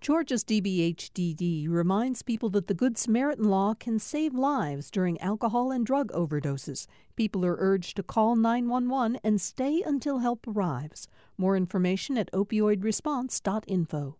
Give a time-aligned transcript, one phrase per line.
[0.00, 5.84] Georgia's DBHDD reminds people that the Good Samaritan law can save lives during alcohol and
[5.84, 6.86] drug overdoses.
[7.16, 11.06] People are urged to call 911 and stay until help arrives.
[11.36, 14.16] More information at opioidresponse.info.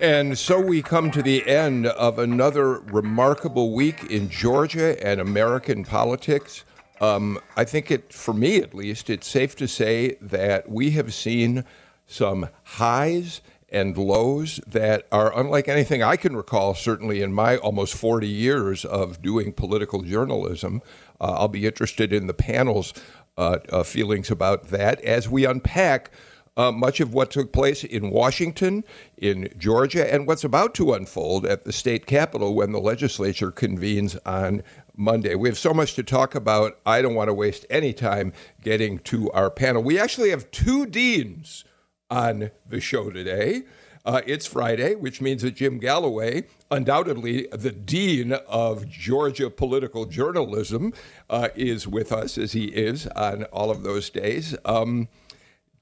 [0.00, 5.84] And so we come to the end of another remarkable week in Georgia and American
[5.84, 6.64] politics.
[7.00, 11.14] Um, I think it, for me at least, it's safe to say that we have
[11.14, 11.64] seen
[12.06, 17.94] some highs and lows that are unlike anything I can recall, certainly in my almost
[17.94, 20.82] 40 years of doing political journalism.
[21.20, 22.92] Uh, I'll be interested in the panel's
[23.38, 26.10] uh, uh, feelings about that as we unpack
[26.56, 28.84] uh, much of what took place in Washington,
[29.16, 34.16] in Georgia, and what's about to unfold at the state capitol when the legislature convenes
[34.26, 34.62] on
[35.00, 35.34] Monday.
[35.34, 36.78] We have so much to talk about.
[36.84, 39.82] I don't want to waste any time getting to our panel.
[39.82, 41.64] We actually have two deans
[42.10, 43.62] on the show today.
[44.04, 50.92] Uh, it's Friday, which means that Jim Galloway, undoubtedly the dean of Georgia political journalism,
[51.30, 54.54] uh, is with us as he is on all of those days.
[54.66, 55.08] Um,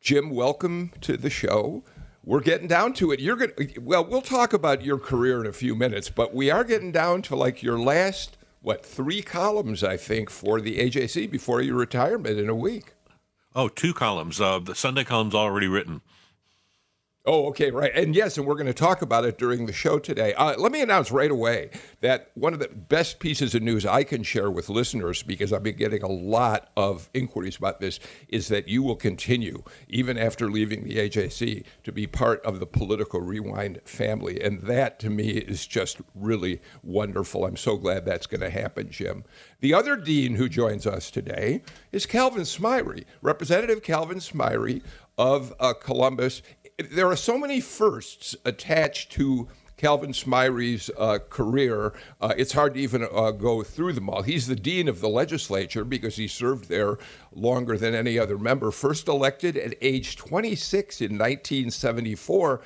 [0.00, 1.82] Jim, welcome to the show.
[2.24, 3.18] We're getting down to it.
[3.18, 6.62] You're going well, we'll talk about your career in a few minutes, but we are
[6.62, 11.60] getting down to like your last, what, three columns, I think, for the AJC before
[11.62, 12.94] your retirement in a week.
[13.54, 14.40] Oh, two columns.
[14.40, 16.00] Uh, the Sunday column's already written.
[17.30, 17.92] Oh, okay, right.
[17.94, 20.32] And yes, and we're going to talk about it during the show today.
[20.32, 21.68] Uh, let me announce right away
[22.00, 25.62] that one of the best pieces of news I can share with listeners, because I've
[25.62, 30.50] been getting a lot of inquiries about this, is that you will continue, even after
[30.50, 34.40] leaving the AJC, to be part of the Political Rewind family.
[34.40, 37.44] And that to me is just really wonderful.
[37.44, 39.24] I'm so glad that's going to happen, Jim.
[39.60, 41.60] The other dean who joins us today
[41.92, 44.80] is Calvin Smyre, Representative Calvin Smyre
[45.18, 46.42] of uh, Columbus
[46.78, 52.80] there are so many firsts attached to Calvin Smyre's uh, career, uh, it's hard to
[52.80, 54.22] even uh, go through them all.
[54.22, 56.98] He's the dean of the legislature because he served there
[57.32, 58.72] longer than any other member.
[58.72, 62.60] First elected at age 26 in 1974,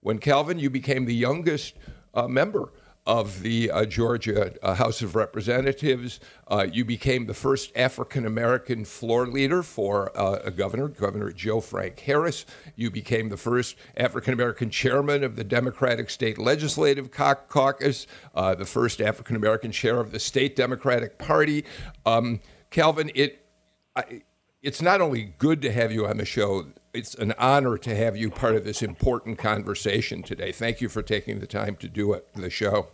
[0.00, 1.74] when Calvin, you became the youngest
[2.14, 2.72] uh, member
[3.06, 6.18] of the uh, Georgia uh, House of Representatives.
[6.48, 11.60] Uh, you became the first African American floor leader for uh, a governor, Governor Joe
[11.60, 12.44] Frank Harris.
[12.74, 18.66] You became the first African American chairman of the Democratic State Legislative Caucus, uh, the
[18.66, 21.64] first African American chair of the State Democratic Party.
[22.04, 22.40] Um,
[22.70, 23.46] Calvin, it.
[23.94, 24.22] I,
[24.62, 26.66] it's not only good to have you on the show,
[26.96, 30.50] it's an honor to have you part of this important conversation today.
[30.50, 32.88] Thank you for taking the time to do it, the show.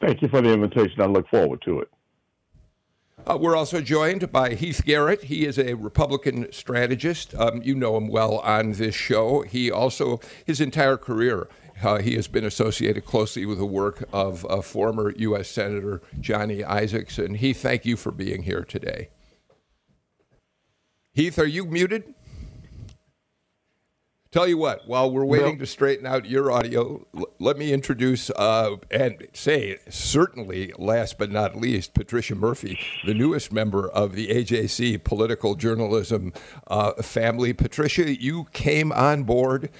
[0.00, 1.00] Thank you for the invitation.
[1.00, 1.88] I look forward to it.
[3.26, 5.24] Uh, we're also joined by Heath Garrett.
[5.24, 7.34] He is a Republican strategist.
[7.34, 9.42] Um, you know him well on this show.
[9.42, 11.48] He also, his entire career,
[11.82, 15.48] uh, he has been associated closely with the work of uh, former U.S.
[15.48, 17.36] Senator Johnny Isakson.
[17.36, 19.08] Heath, thank you for being here today.
[21.12, 22.14] Heath, are you muted?
[24.30, 28.28] Tell you what, while we're waiting to straighten out your audio, l- let me introduce
[28.28, 34.28] uh, and say, certainly last but not least, Patricia Murphy, the newest member of the
[34.28, 36.34] AJC political journalism
[36.66, 37.54] uh, family.
[37.54, 39.70] Patricia, you came on board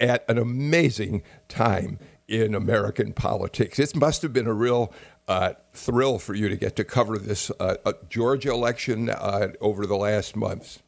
[0.00, 3.78] at an amazing time in American politics.
[3.78, 4.90] It must have been a real
[5.26, 7.76] uh, thrill for you to get to cover this uh,
[8.08, 10.78] Georgia election uh, over the last months.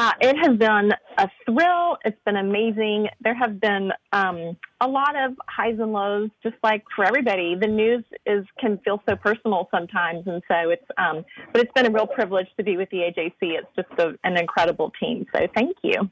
[0.00, 1.98] Uh, it has been a thrill.
[2.06, 3.08] It's been amazing.
[3.20, 7.54] There have been um, a lot of highs and lows, just like for everybody.
[7.54, 10.86] The news is can feel so personal sometimes, and so it's.
[10.96, 11.22] Um,
[11.52, 13.34] but it's been a real privilege to be with the AJC.
[13.42, 15.26] It's just a, an incredible team.
[15.34, 16.08] So thank you.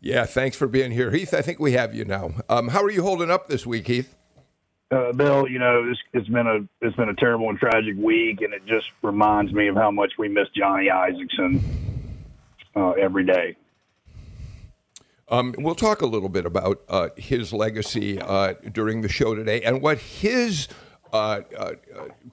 [0.00, 1.32] Yeah, thanks for being here, Heath.
[1.32, 2.32] I think we have you now.
[2.48, 4.16] Um, how are you holding up this week, Heath?
[4.90, 8.40] Uh, Bill, you know it's, it's been a it's been a terrible and tragic week,
[8.40, 11.62] and it just reminds me of how much we miss Johnny Isakson
[12.76, 13.56] uh, every day.
[15.30, 19.62] Um, we'll talk a little bit about uh, his legacy uh, during the show today
[19.62, 20.68] and what his
[21.12, 21.72] uh, uh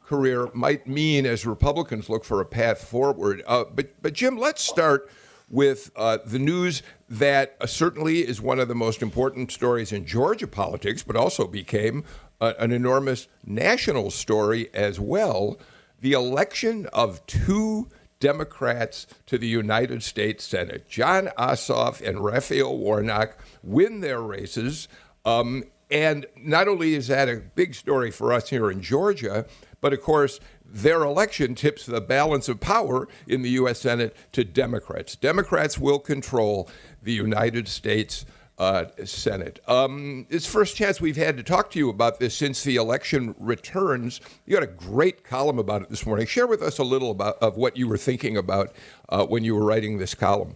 [0.04, 3.44] career might mean as Republicans look for a path forward.
[3.48, 5.10] Uh, but, but Jim, let's start
[5.50, 10.48] with uh, the news that certainly is one of the most important stories in Georgia
[10.48, 12.04] politics, but also became
[12.40, 15.58] an enormous national story as well.
[16.02, 20.88] The election of two Democrats to the United States Senate.
[20.88, 24.88] John Ossoff and Raphael Warnock win their races.
[25.26, 29.46] Um, and not only is that a big story for us here in Georgia,
[29.80, 33.80] but of course, their election tips the balance of power in the U.S.
[33.80, 35.16] Senate to Democrats.
[35.16, 36.70] Democrats will control
[37.02, 38.26] the United States
[38.58, 39.60] uh, Senate.
[39.68, 43.36] Um, it's first chance we've had to talk to you about this since the election
[43.38, 44.20] returns.
[44.46, 46.26] You had a great column about it this morning.
[46.26, 48.76] Share with us a little about of what you were thinking about
[49.10, 50.56] uh, when you were writing this column.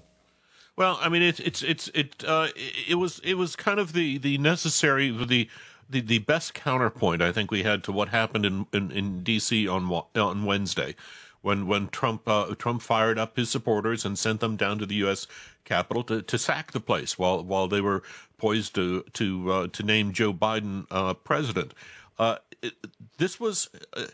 [0.76, 2.48] Well, I mean, it's it's it's it uh,
[2.88, 5.50] it was it was kind of the the necessary the.
[5.90, 9.68] The, the best counterpoint I think we had to what happened in, in, in D.C.
[9.68, 10.96] on on Wednesday,
[11.42, 14.96] when when Trump uh, Trump fired up his supporters and sent them down to the
[14.96, 15.28] U.S.
[15.66, 18.04] Capitol to, to sack the place while while they were
[18.38, 21.74] poised to to uh, to name Joe Biden uh, president.
[22.18, 22.74] Uh, it,
[23.18, 24.06] this was uh,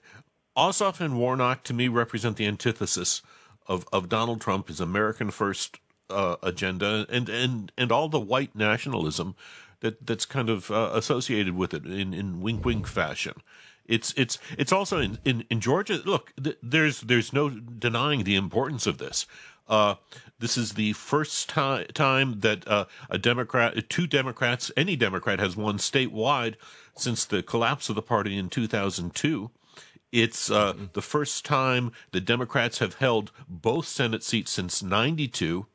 [0.56, 3.22] Ossoff and Warnock to me represent the antithesis
[3.68, 8.56] of, of Donald Trump, his American first uh, agenda, and and and all the white
[8.56, 9.36] nationalism
[9.82, 13.34] that that's kind of associated with it in in wink wink fashion.
[13.88, 16.02] It's it's it's also in, in, in Georgia.
[16.04, 19.26] Look, th- there's there's no denying the importance of this.
[19.68, 19.96] Uh,
[20.40, 25.56] this is the first time time that uh, a Democrat, two Democrats, any Democrat has
[25.58, 26.56] won statewide
[26.96, 29.52] since the collapse of the party in 2002.
[30.12, 30.86] It's uh, mm-hmm.
[30.94, 35.66] the first time the Democrats have held both Senate seats since '92,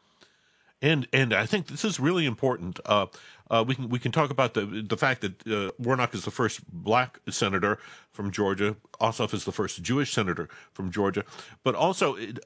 [0.81, 2.81] and and I think this is really important.
[2.87, 3.07] Uh,
[3.53, 6.31] uh, we can we can talk about the the fact that uh, Warnock is the
[6.31, 7.79] first black senator
[8.11, 8.77] from Georgia.
[8.99, 11.23] Ossoff is the first Jewish senator from Georgia,
[11.63, 12.39] but also it,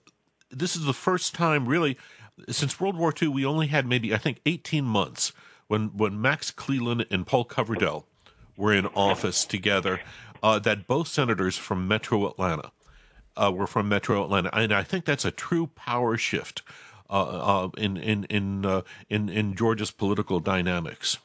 [0.51, 1.97] this is the first time really
[2.51, 3.29] since World War II.
[3.29, 5.33] We only had maybe I think eighteen months
[5.69, 8.05] when when Max Cleland and Paul Coverdell
[8.57, 10.01] were in office together.
[10.43, 12.71] Uh, that both senators from Metro Atlanta
[13.37, 16.63] uh, were from Metro Atlanta, and I think that's a true power shift
[17.11, 21.19] uh, uh, in in in, uh, in in Georgia's political dynamics.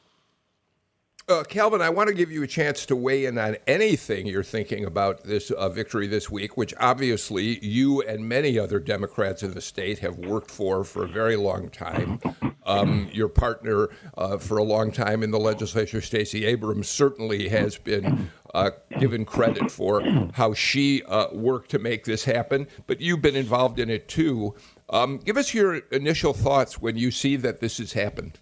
[1.28, 4.42] Uh, Calvin, I want to give you a chance to weigh in on anything you're
[4.42, 9.54] thinking about this uh, victory this week, which obviously you and many other Democrats in
[9.54, 12.20] the state have worked for for a very long time.
[12.66, 13.88] Um, your partner
[14.18, 19.24] uh, for a long time in the legislature, Stacey Abrams, certainly has been uh, given
[19.24, 20.02] credit for
[20.34, 21.02] how she
[21.32, 24.54] worked to make this happen, but you've been involved in it too.
[24.92, 28.38] Um, give us your initial thoughts when you see that this has happened.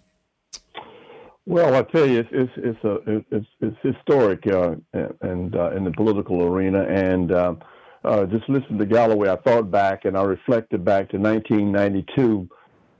[1.45, 4.75] Well, I tell you, it's it's it's, a, it's, it's historic uh,
[5.21, 7.55] and uh, in the political arena, and uh,
[8.03, 9.29] uh, just listen to Galloway.
[9.29, 12.47] I thought back and I reflected back to 1992,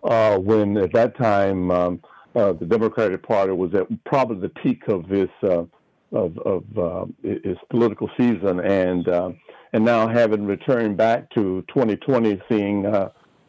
[0.03, 2.01] uh, when at that time um,
[2.35, 5.69] uh, the Democratic Party was at probably the peak of its of
[6.11, 9.07] of its political season, and
[9.73, 12.85] and now having returned back to 2020, seeing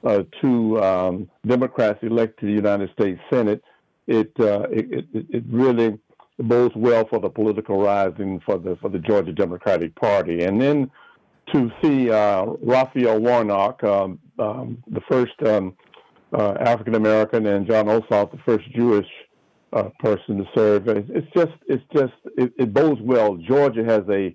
[0.04, 3.62] uh, two um, Democrats elected to the United States Senate,
[4.06, 5.99] it, uh, it, it, it really
[6.38, 10.44] bodes well for the political rising for the for the Georgia Democratic Party.
[10.44, 10.90] And then
[11.52, 15.76] to see uh, Raphael Warnock, um, um, the first um,
[16.32, 19.06] uh, African American, and John Ossoff, the first Jewish
[19.72, 23.37] uh, person to serve, it's just it's just it, it bodes well.
[23.37, 24.34] Georgia has a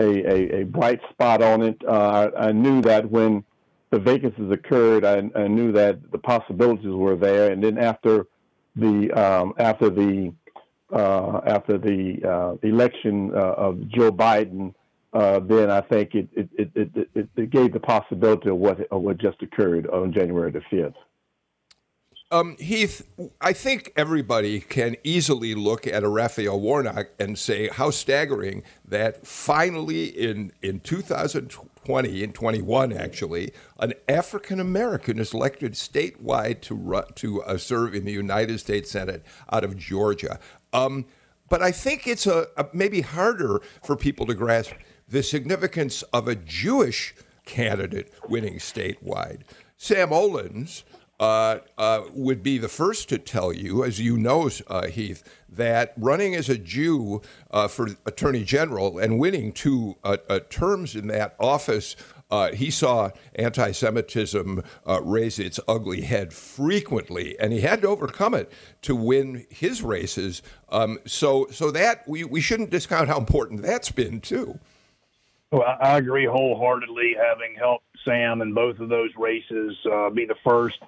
[0.00, 1.76] a, a, a bright spot on it.
[1.86, 3.44] Uh, I, I knew that when
[3.92, 7.52] the vacancies occurred, I, I, knew that the possibilities were there.
[7.52, 8.26] And then after
[8.74, 10.32] the um, after the
[10.90, 14.74] uh, after the uh, election uh, of Joe Biden,
[15.12, 19.02] uh, then I think it it, it, it, it, gave the possibility of what of
[19.02, 20.94] what just occurred on January the fifth.
[22.32, 23.06] Um, Heath,
[23.40, 29.26] I think everybody can easily look at a Raphael Warnock and say how staggering that
[29.26, 37.02] finally in in 2012 20 and 21 actually, an African American is elected statewide to
[37.16, 40.38] to uh, serve in the United States Senate out of Georgia.
[40.72, 41.06] Um,
[41.48, 44.72] but I think it's a, a, maybe harder for people to grasp
[45.08, 49.42] the significance of a Jewish candidate winning statewide.
[49.76, 50.84] Sam Olens
[51.22, 55.92] uh, uh, would be the first to tell you, as you know, uh, Heath, that
[55.96, 60.16] running as a Jew uh, for Attorney General and winning two uh,
[60.50, 61.94] terms in that office,
[62.54, 64.64] he saw anti Semitism
[65.02, 68.50] raise its ugly head frequently, and he had to overcome it
[68.80, 70.42] to win his races.
[70.70, 74.58] Um, so, so that we, we shouldn't discount how important that's been, too.
[75.52, 79.76] Well, I agree wholeheartedly, having helped Sam in both of those races
[80.14, 80.78] be the first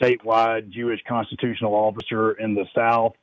[0.00, 3.14] statewide Jewish constitutional officer in the South.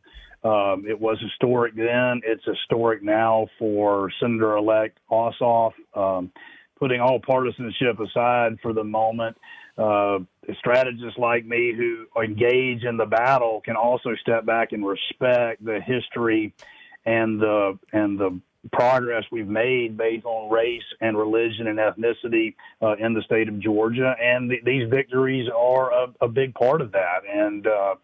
[0.43, 2.21] Um, it was historic then.
[2.25, 5.73] It's historic now for Senator elect Ossoff.
[5.93, 6.31] Um,
[6.79, 9.37] putting all partisanship aside for the moment,
[9.77, 10.17] uh,
[10.57, 15.79] strategists like me who engage in the battle can also step back and respect the
[15.79, 16.53] history
[17.05, 18.39] and the and the
[18.71, 23.59] progress we've made based on race and religion and ethnicity uh, in the state of
[23.59, 27.21] Georgia, and th- these victories are a, a, big part of that.
[27.27, 27.95] And uh,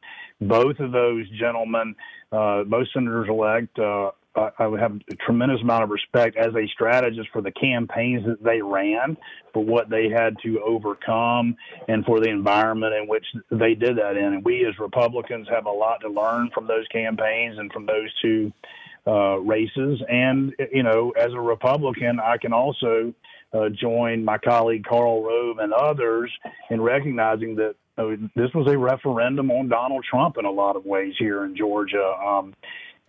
[0.42, 1.96] both of those gentlemen,
[2.32, 4.12] uh, both senators elect, uh,
[4.60, 8.44] I would have a tremendous amount of respect as a strategist for the campaigns that
[8.44, 9.18] they ran,
[9.54, 11.56] for what they had to overcome,
[11.88, 14.34] and for the environment in which they did that in.
[14.34, 18.14] And we as Republicans have a lot to learn from those campaigns and from those
[18.22, 18.52] two
[19.08, 20.02] uh, races.
[20.10, 23.14] And, you know, as a Republican, I can also
[23.54, 26.30] uh, join my colleague Karl Rove and others
[26.70, 30.86] in recognizing that uh, this was a referendum on Donald Trump in a lot of
[30.86, 32.14] ways here in Georgia.
[32.24, 32.54] Um,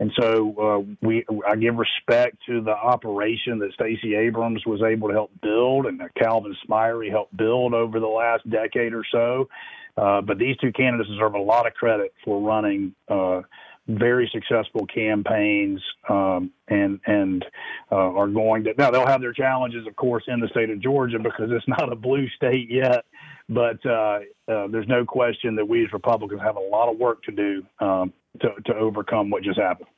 [0.01, 5.09] and so uh, we, I give respect to the operation that Stacey Abrams was able
[5.09, 9.49] to help build, and that Calvin Smyre helped build over the last decade or so.
[9.97, 13.43] Uh, but these two candidates deserve a lot of credit for running uh,
[13.89, 17.45] very successful campaigns um, and and
[17.91, 20.81] uh, are going to now they'll have their challenges of course in the state of
[20.81, 23.05] Georgia because it's not a blue state yet
[23.49, 27.23] but uh, uh, there's no question that we as Republicans have a lot of work
[27.23, 29.89] to do um, to, to overcome what just happened.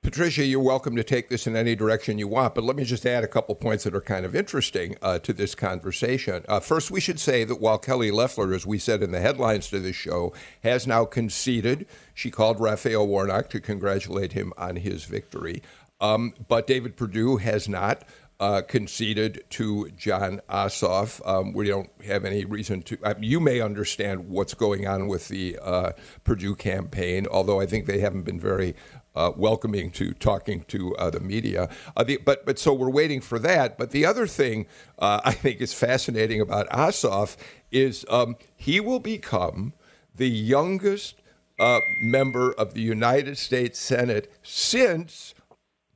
[0.00, 3.04] Patricia, you're welcome to take this in any direction you want, but let me just
[3.04, 6.44] add a couple points that are kind of interesting uh, to this conversation.
[6.48, 9.68] Uh, first, we should say that while Kelly Loeffler, as we said in the headlines
[9.68, 15.04] to this show, has now conceded, she called Raphael Warnock to congratulate him on his
[15.04, 15.62] victory.
[16.00, 18.04] Um, but David Perdue has not
[18.40, 21.20] uh, conceded to John Ossoff.
[21.26, 22.98] Um, we don't have any reason to.
[23.02, 27.86] Uh, you may understand what's going on with the uh, Perdue campaign, although I think
[27.86, 28.76] they haven't been very
[29.18, 31.68] uh, welcoming to talking to uh, the media.
[31.96, 33.76] Uh, the, but but so we're waiting for that.
[33.76, 34.66] But the other thing
[34.98, 37.36] I think is fascinating about Ossoff
[37.70, 39.74] is um, he will become
[40.14, 41.22] the youngest
[42.00, 45.34] member of the United States Senate since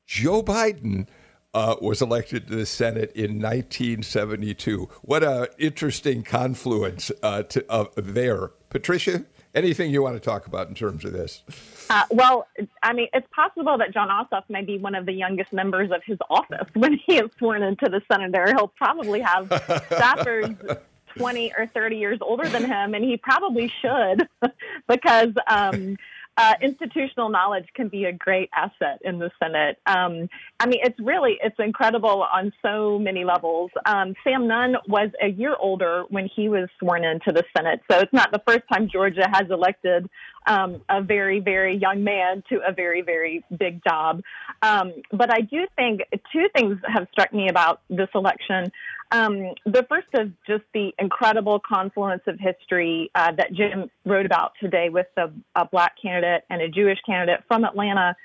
[0.07, 1.07] Joe Biden
[1.55, 4.88] uh, was elected to the Senate in 1972.
[5.02, 8.49] What an interesting confluence uh, to, uh, there.
[8.71, 11.42] Patricia, anything you want to talk about in terms of this?
[11.90, 12.47] Uh, well,
[12.82, 16.02] I mean, it's possible that John Ossoff may be one of the youngest members of
[16.04, 18.47] his office when he is sworn into the senator.
[18.47, 20.80] He'll probably have staffers
[21.16, 24.28] 20 or 30 years older than him, and he probably should
[24.88, 25.32] because.
[25.49, 25.97] Um,
[26.36, 29.78] uh, institutional knowledge can be a great asset in the Senate.
[29.86, 33.70] Um, I mean, it's really it's incredible on so many levels.
[33.84, 37.98] Um, Sam Nunn was a year older when he was sworn into the Senate, so
[37.98, 40.08] it's not the first time Georgia has elected
[40.46, 44.22] um, a very very young man to a very very big job.
[44.62, 46.00] Um, but I do think
[46.32, 48.72] two things have struck me about this election.
[49.12, 54.52] Um, the first is just the incredible confluence of history uh, that Jim wrote about
[54.59, 58.16] today with a, a, black candidate and a Jewish candidate from Atlanta.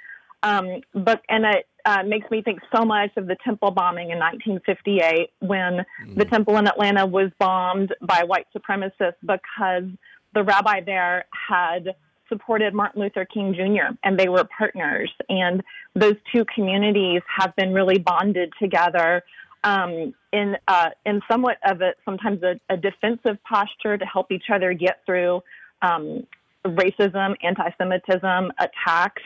[0.43, 4.19] Um, but and it uh, makes me think so much of the temple bombing in
[4.19, 6.15] 1958 when mm.
[6.15, 9.89] the temple in Atlanta was bombed by white supremacists because
[10.33, 11.95] the rabbi there had
[12.29, 13.95] supported Martin Luther King Jr.
[14.03, 15.11] and they were partners.
[15.27, 15.63] And
[15.95, 19.23] those two communities have been really bonded together
[19.63, 24.49] um, in uh, in somewhat of a sometimes a, a, defensive posture to help each
[24.51, 25.41] other get through
[25.81, 26.25] um,
[26.65, 29.23] racism, anti-Semitism attacks.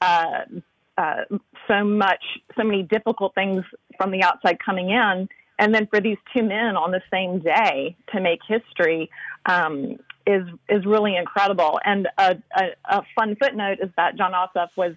[0.00, 0.40] Uh,
[0.96, 1.24] uh,
[1.68, 2.24] so much,
[2.56, 3.64] so many difficult things
[3.96, 7.96] from the outside coming in, and then for these two men on the same day
[8.12, 9.08] to make history
[9.46, 11.78] um, is is really incredible.
[11.84, 14.94] And a, a, a, fun footnote is that John Ossoff was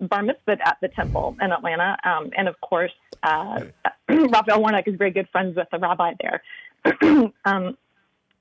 [0.00, 3.60] bar mitzvah at the temple in Atlanta, um, and of course uh,
[4.08, 6.42] Raphael Warnock is very good friends with the rabbi there.
[7.44, 7.76] um,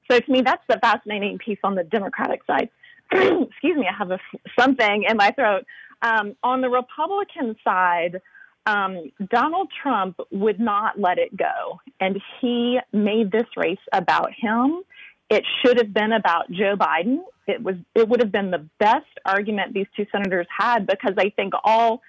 [0.10, 2.70] so to me, that's the fascinating piece on the Democratic side.
[3.12, 4.20] Excuse me, I have a,
[4.60, 5.66] something in my throat.
[6.02, 8.22] Um, on the Republican side,
[8.66, 14.82] um, Donald Trump would not let it go, and he made this race about him.
[15.30, 17.20] It should have been about Joe Biden.
[17.48, 17.76] It was.
[17.96, 22.02] It would have been the best argument these two senators had because I think all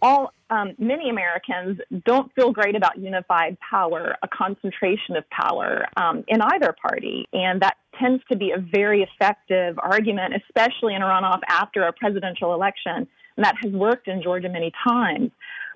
[0.00, 6.24] all um, many Americans don't feel great about unified power, a concentration of power um,
[6.28, 11.04] in either party, and that tends to be a very effective argument, especially in a
[11.04, 15.30] runoff after a presidential election, and that has worked in Georgia many times.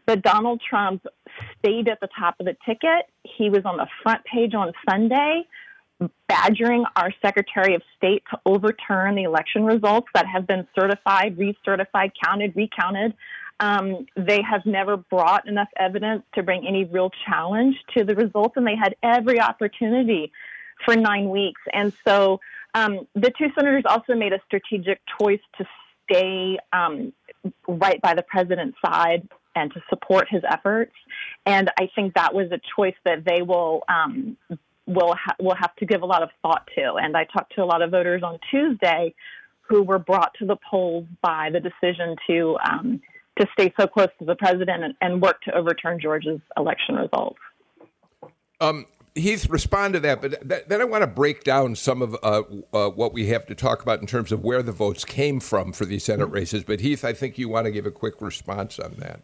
[0.07, 1.07] But Donald Trump
[1.59, 3.07] stayed at the top of the ticket.
[3.23, 5.45] He was on the front page on Sunday
[6.29, 12.11] badgering our Secretary of State to overturn the election results that have been certified, recertified,
[12.25, 13.15] counted, recounted
[13.61, 18.57] um, they have never brought enough evidence to bring any real challenge to the results,
[18.57, 20.33] and they had every opportunity
[20.85, 21.61] for nine weeks.
[21.73, 22.41] And so
[22.75, 25.67] um, the two senators also made a strategic choice to
[26.05, 27.13] stay um,
[27.69, 30.95] right by the president's side and to support his efforts.
[31.45, 34.37] And I think that was a choice that they will um,
[34.87, 36.95] will ha- will have to give a lot of thought to.
[36.95, 39.15] And I talked to a lot of voters on Tuesday
[39.69, 43.01] who were brought to the polls by the decision to um,
[43.39, 47.39] to stay so close to the president and, and work to overturn Georgia's election results.
[48.61, 52.17] Um, Heath, respond to that, but th- then I want to break down some of
[52.23, 55.41] uh, uh, what we have to talk about in terms of where the votes came
[55.41, 56.65] from for these Senate races.
[56.65, 59.21] But Heath, I think you want to give a quick response on that.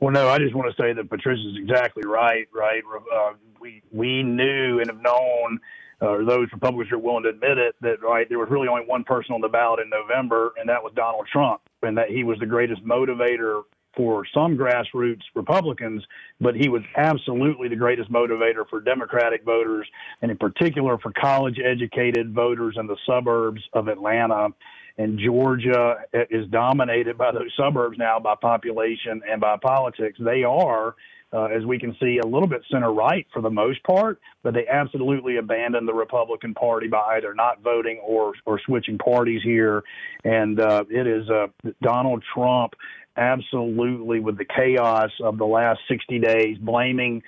[0.00, 2.46] Well, no, I just want to say that Patricia's exactly right.
[2.52, 2.82] Right,
[3.14, 5.60] uh, we we knew and have known,
[6.02, 9.04] uh, those Republicans are willing to admit it, that right there was really only one
[9.04, 12.38] person on the ballot in November, and that was Donald Trump, and that he was
[12.38, 13.62] the greatest motivator
[13.96, 16.02] for some grassroots Republicans,
[16.40, 19.86] but he was absolutely the greatest motivator for Democratic voters,
[20.20, 24.48] and in particular for college educated voters in the suburbs of Atlanta.
[24.96, 25.96] And Georgia
[26.30, 30.18] is dominated by those suburbs now by population and by politics.
[30.20, 30.94] They are,
[31.34, 34.54] uh, as we can see, a little bit center right for the most part, but
[34.54, 39.82] they absolutely abandoned the Republican Party by either not voting or or switching parties here.
[40.22, 41.48] And uh, it is uh,
[41.82, 42.74] Donald Trump
[43.16, 47.22] absolutely with the chaos of the last 60 days, blaming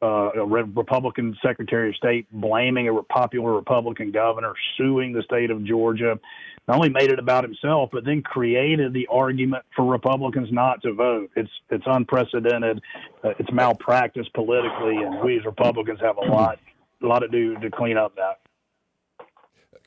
[0.00, 5.64] uh, a Republican Secretary of State, blaming a popular Republican governor, suing the state of
[5.64, 6.18] Georgia,
[6.68, 10.92] not only made it about himself, but then created the argument for Republicans not to
[10.92, 11.30] vote.
[11.34, 12.82] It's it's unprecedented.
[13.24, 16.58] Uh, it's malpractice politically, and we as Republicans have a lot
[17.02, 18.40] a lot to do to clean up that.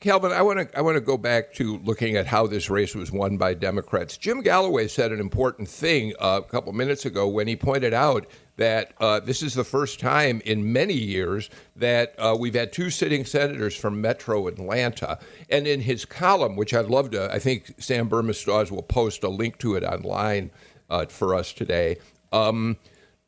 [0.02, 2.92] Calvin, I want to I want to go back to looking at how this race
[2.92, 4.16] was won by Democrats.
[4.16, 8.26] Jim Galloway said an important thing uh, a couple minutes ago when he pointed out
[8.56, 12.90] that uh, this is the first time in many years that uh, we've had two
[12.90, 15.20] sitting senators from Metro Atlanta.
[15.48, 19.28] And in his column, which I'd love to, I think Sam Burmistrov will post a
[19.28, 20.50] link to it online
[20.90, 21.98] uh, for us today.
[22.32, 22.76] Um,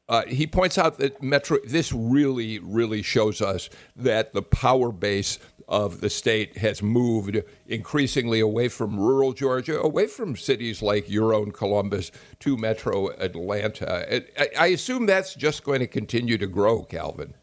[0.08, 5.38] uh, he points out that Metro, this really, really shows us that the power base
[5.66, 11.32] of the state has moved increasingly away from rural Georgia, away from cities like your
[11.32, 14.22] own Columbus to metro Atlanta.
[14.58, 17.34] I assume that's just going to continue to grow, Calvin.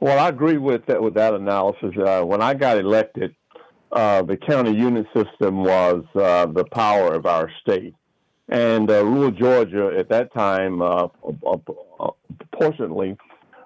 [0.00, 1.94] Well, I agree with that with that analysis.
[1.96, 3.36] Uh, when I got elected,
[3.92, 7.94] uh, the county unit system was uh, the power of our state,
[8.52, 11.08] and uh, rural Georgia at that time, uh,
[12.38, 13.16] proportionately,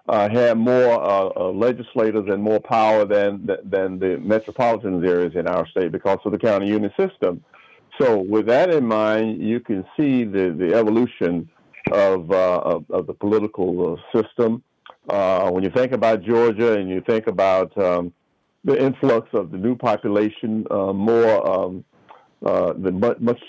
[0.08, 5.48] uh, had more uh, uh, legislators and more power than than the metropolitan areas in
[5.48, 7.42] our state because of the county unit system.
[8.00, 11.48] So, with that in mind, you can see the, the evolution
[11.90, 14.62] of, uh, of, of the political uh, system.
[15.08, 18.12] Uh, when you think about Georgia and you think about um,
[18.64, 21.84] the influx of the new population, more um,
[22.42, 23.40] the much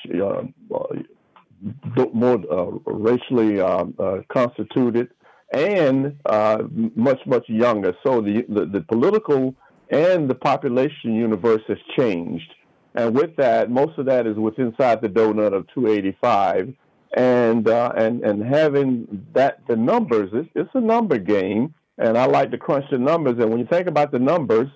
[2.14, 2.38] more
[2.86, 3.96] racially um,
[4.30, 5.10] constituted
[5.52, 6.64] and uh,
[6.96, 7.94] much much younger.
[8.06, 9.56] So the, the, the political
[9.90, 12.54] and the population universe has changed,
[12.96, 16.74] and with that, most of that is within inside the donut of 285,
[17.16, 22.26] and uh, and and having that the numbers, it's, it's, a number game, and I
[22.26, 23.36] like to crunch the numbers.
[23.40, 24.68] And when you think about the numbers,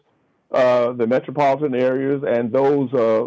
[0.51, 3.25] uh, the metropolitan areas and those uh,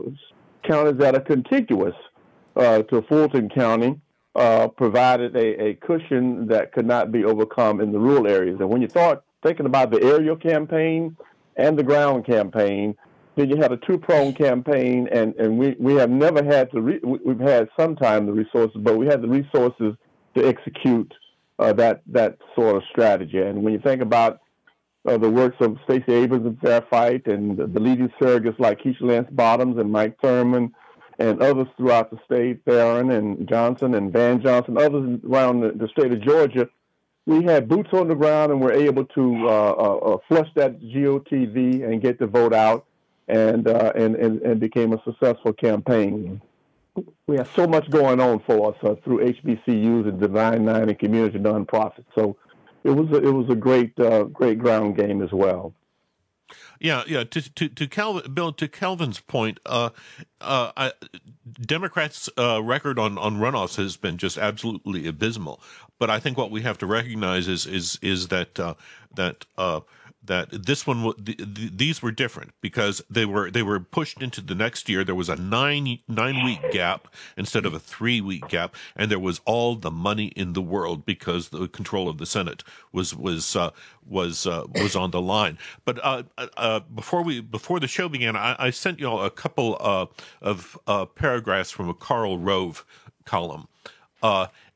[0.66, 2.10] counties that are contiguous uh,
[2.56, 4.00] to Fulton County
[4.34, 8.58] uh, provided a, a cushion that could not be overcome in the rural areas.
[8.60, 11.16] And when you thought thinking about the aerial campaign
[11.56, 12.96] and the ground campaign,
[13.36, 16.80] then you had a two-pronged campaign, and, and we, we have never had to.
[16.80, 19.94] Re- we've had sometime the resources, but we had the resources
[20.36, 21.12] to execute
[21.58, 23.40] uh, that that sort of strategy.
[23.40, 24.40] And when you think about
[25.08, 28.80] uh, the works of Stacey Abrams and Fair Fight, and the, the leading surrogates like
[28.80, 30.70] Keisha Lance Bottoms and Mike Thurmond,
[31.18, 35.88] and others throughout the state, Barron and Johnson and Van Johnson, others around the, the
[35.88, 36.68] state of Georgia,
[37.26, 40.80] we had boots on the ground and were able to uh, uh, uh flush that
[40.80, 42.84] GOTV and get the vote out,
[43.28, 46.40] and, uh, and, and and became a successful campaign.
[47.26, 50.98] We have so much going on for us uh, through HBCUs and Divine Nine and
[50.98, 52.04] community nonprofits.
[52.14, 52.36] So
[52.84, 55.72] it was a, it was a great uh, great ground game as well.
[56.80, 57.24] Yeah, yeah.
[57.24, 59.90] To to to Calvin, Bill, to Calvin's point, uh,
[60.40, 60.92] uh, I,
[61.60, 65.60] Democrats' uh, record on on runoffs has been just absolutely abysmal.
[65.98, 68.74] But I think what we have to recognize is is is that uh,
[69.14, 69.80] that uh,
[70.26, 74.40] that this one the, the, these were different because they were they were pushed into
[74.40, 75.04] the next year.
[75.04, 79.18] There was a 9 9 week gap instead of a 3 week gap and there
[79.18, 83.56] was all the money in the world because the control of the senate was was
[83.56, 83.70] uh,
[84.06, 85.58] was uh, was on the line.
[85.84, 89.30] But uh, uh before we before the show began i, I sent you all a
[89.30, 90.06] couple uh,
[90.40, 92.84] of uh, paragraphs from a Karl Rove
[93.24, 93.68] column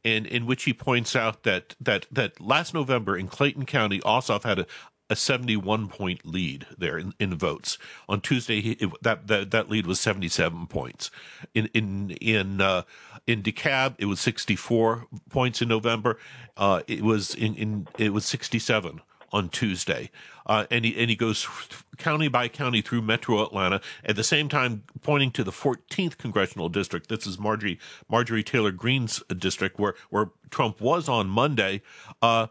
[0.04, 4.44] in in which he points out that that that last November in Clayton County, Ossoff
[4.44, 4.66] had a
[5.10, 7.78] a 71 point lead there in, in votes.
[8.08, 11.10] On Tuesday, it, that, that that lead was 77 points.
[11.54, 12.82] In in in uh,
[13.26, 16.18] in DeKalb, it was 64 points in November.
[16.56, 20.10] Uh, it was in, in it was 67 on Tuesday,
[20.46, 21.46] uh, and he and he goes
[21.98, 26.68] county by county through Metro Atlanta at the same time pointing to the 14th congressional
[26.68, 27.08] district.
[27.08, 31.82] This is Marjorie Marjorie Taylor Greene's district where where Trump was on Monday.
[32.22, 32.46] Uh,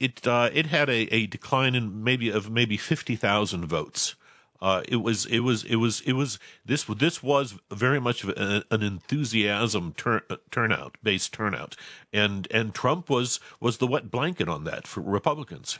[0.00, 4.16] it uh, it had a, a decline in maybe of maybe fifty thousand votes.
[4.62, 8.30] Uh, it was it was it was it was this this was very much of
[8.30, 11.76] a, an enthusiasm turn, uh, turnout based turnout,
[12.12, 15.78] and and Trump was was the wet blanket on that for Republicans.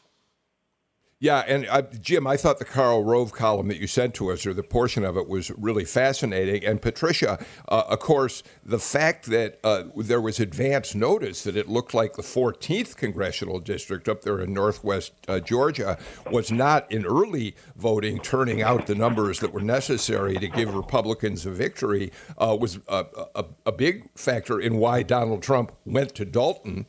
[1.22, 4.46] Yeah, and uh, Jim, I thought the Karl Rove column that you sent to us,
[4.46, 6.64] or the portion of it, was really fascinating.
[6.64, 11.68] And Patricia, uh, of course, the fact that uh, there was advance notice that it
[11.68, 15.98] looked like the 14th congressional district up there in northwest uh, Georgia
[16.30, 21.44] was not in early voting turning out the numbers that were necessary to give Republicans
[21.44, 23.04] a victory uh, was a,
[23.34, 26.86] a, a big factor in why Donald Trump went to Dalton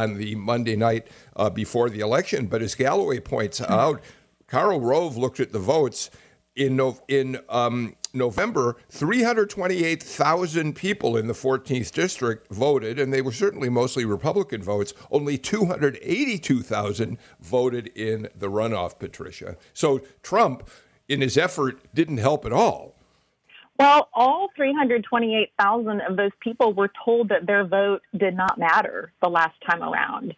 [0.00, 2.46] on the Monday night uh, before the election.
[2.46, 4.00] But as Galloway points out,
[4.46, 6.10] Karl Rove looked at the votes
[6.56, 8.76] in no, in um, November.
[8.88, 14.04] Three hundred twenty-eight thousand people in the 14th district voted, and they were certainly mostly
[14.04, 14.94] Republican votes.
[15.10, 18.98] Only two hundred eighty-two thousand voted in the runoff.
[18.98, 19.56] Patricia.
[19.72, 20.68] So Trump,
[21.08, 22.93] in his effort, didn't help at all.
[23.78, 29.28] Well, all 328,000 of those people were told that their vote did not matter the
[29.28, 30.34] last time around.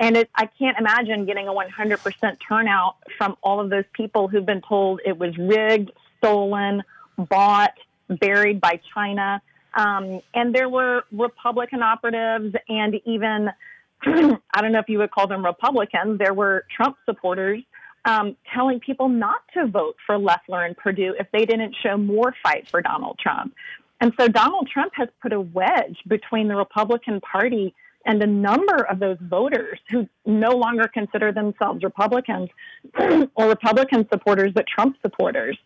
[0.00, 4.44] And it, I can't imagine getting a 100% turnout from all of those people who've
[4.44, 6.82] been told it was rigged, stolen,
[7.16, 7.72] bought,
[8.08, 9.40] buried by China.
[9.72, 13.50] Um, and there were Republican operatives and even,
[14.02, 17.62] I don't know if you would call them Republicans, there were Trump supporters
[18.04, 22.34] um, telling people not to vote for Loeffler and Perdue if they didn't show more
[22.42, 23.54] fight for Donald Trump.
[24.00, 27.74] And so Donald Trump has put a wedge between the Republican Party
[28.06, 32.50] and a number of those voters who no longer consider themselves Republicans
[33.34, 35.56] or Republican supporters, but Trump supporters.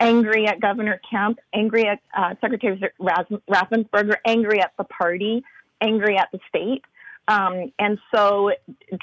[0.00, 5.44] Angry at Governor Kemp, angry at uh, Secretary Raffensperger, angry at the party,
[5.80, 6.82] angry at the state.
[7.28, 8.50] Um, and so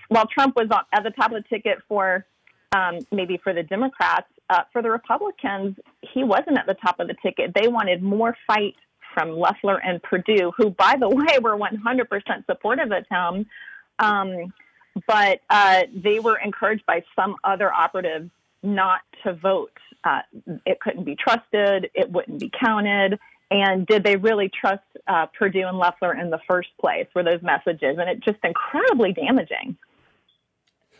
[0.10, 2.25] while Trump was on, at the top of the ticket for
[2.71, 4.27] um, maybe for the Democrats.
[4.49, 7.51] Uh, for the Republicans, he wasn't at the top of the ticket.
[7.53, 8.75] They wanted more fight
[9.13, 13.45] from Loeffler and Perdue, who, by the way, were 100% supportive of him.
[13.99, 14.53] Um,
[15.08, 18.29] but uh, they were encouraged by some other operatives
[18.63, 19.77] not to vote.
[20.03, 20.21] Uh,
[20.65, 23.19] it couldn't be trusted, it wouldn't be counted.
[23.51, 27.08] And did they really trust uh, Perdue and Loeffler in the first place?
[27.15, 27.97] Were those messages?
[27.97, 29.75] And it's just incredibly damaging.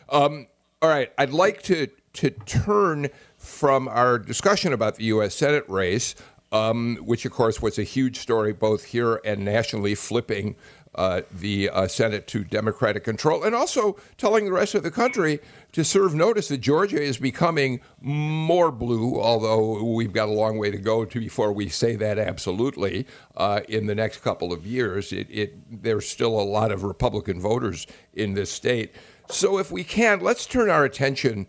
[0.08, 0.48] Um,
[0.82, 5.34] all right, I'd like to to turn from our discussion about the U.S.
[5.34, 6.14] Senate race,
[6.50, 10.56] um, which of course was a huge story both here and nationally, flipping
[10.94, 15.38] uh, the uh, Senate to Democratic control, and also telling the rest of the country
[15.72, 20.70] to serve notice that Georgia is becoming more blue, although we've got a long way
[20.70, 23.06] to go to before we say that absolutely.
[23.36, 27.40] Uh, in the next couple of years, it, it, there's still a lot of Republican
[27.40, 28.92] voters in this state.
[29.30, 31.46] So, if we can, let's turn our attention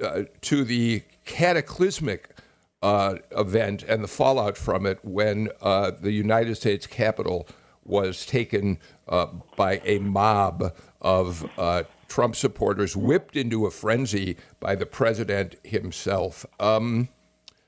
[0.00, 2.30] uh, to the cataclysmic
[2.80, 7.48] uh, event and the fallout from it when uh, the United States Capitol
[7.84, 14.76] was taken uh, by a mob of uh, Trump supporters, whipped into a frenzy by
[14.76, 16.46] the president himself.
[16.60, 17.08] Um,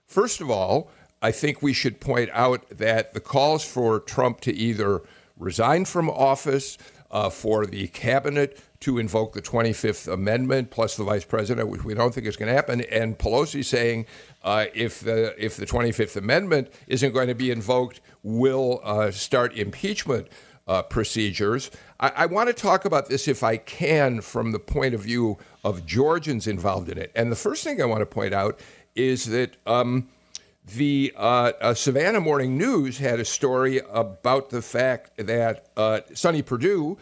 [0.07, 4.55] first of all, I think we should point out that the calls for Trump to
[4.55, 5.03] either
[5.37, 6.79] resign from office,
[7.11, 11.95] uh, for the cabinet to invoke the 25th Amendment, plus the vice president, which we
[11.95, 12.83] don't think is going to happen.
[12.83, 14.07] And Pelosi saying
[14.43, 19.57] uh, if the if the 25th Amendment isn't going to be invoked, we'll uh, start
[19.57, 20.29] impeachment
[20.67, 21.71] uh, procedures.
[22.01, 25.39] I, I want to talk about this, if I can, from the point of view
[25.65, 27.13] of Georgians involved in it.
[27.15, 28.61] And the first thing I want to point out
[28.95, 29.57] is that.
[29.67, 30.09] Um,
[30.75, 36.43] the uh, uh, Savannah Morning News had a story about the fact that uh, Sonny
[36.43, 36.99] Perdue,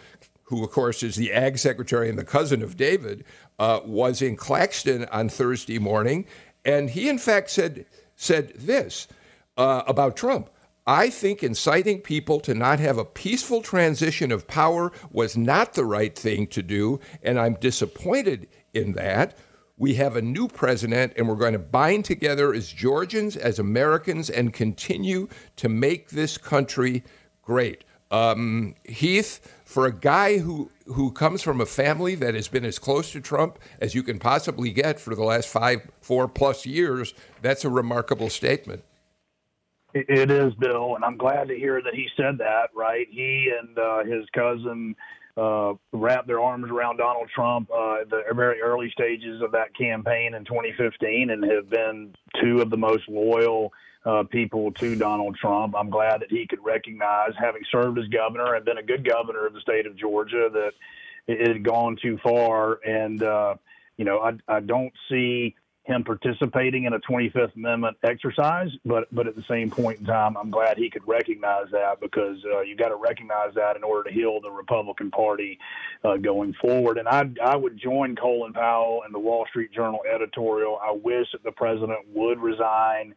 [0.54, 3.24] who of course is the ag secretary and the cousin of David,
[3.58, 6.26] uh, was in Claxton on Thursday morning,
[6.64, 7.86] and he in fact said
[8.16, 9.08] said this
[9.56, 10.50] uh, about Trump.
[10.86, 15.84] I think inciting people to not have a peaceful transition of power was not the
[15.84, 19.38] right thing to do, and I'm disappointed in that.
[19.76, 24.28] We have a new president, and we're going to bind together as Georgians, as Americans,
[24.28, 27.02] and continue to make this country
[27.42, 27.84] great.
[28.10, 29.40] Um, Heath,
[29.74, 33.20] for a guy who, who comes from a family that has been as close to
[33.20, 37.68] Trump as you can possibly get for the last five, four plus years, that's a
[37.68, 38.84] remarkable statement.
[39.92, 42.68] It is, Bill, and I'm glad to hear that he said that.
[42.72, 44.94] Right, he and uh, his cousin
[45.36, 49.76] uh, wrapped their arms around Donald Trump uh, at the very early stages of that
[49.76, 53.72] campaign in 2015, and have been two of the most loyal
[54.04, 55.74] uh, people to Donald Trump.
[55.76, 59.46] I'm glad that he could recognize, having served as governor and been a good governor
[59.46, 60.72] of the state of Georgia, that
[61.26, 62.80] it had gone too far.
[62.84, 63.54] And uh,
[63.96, 69.26] you know, I, I don't see him participating in a 25th Amendment exercise, but but
[69.26, 72.74] at the same point in time, I'm glad he could recognize that because uh, you
[72.74, 75.58] got to recognize that in order to heal the Republican Party
[76.02, 76.96] uh, going forward.
[76.96, 80.78] And I I would join Colin Powell and the Wall Street Journal editorial.
[80.82, 83.14] I wish that the president would resign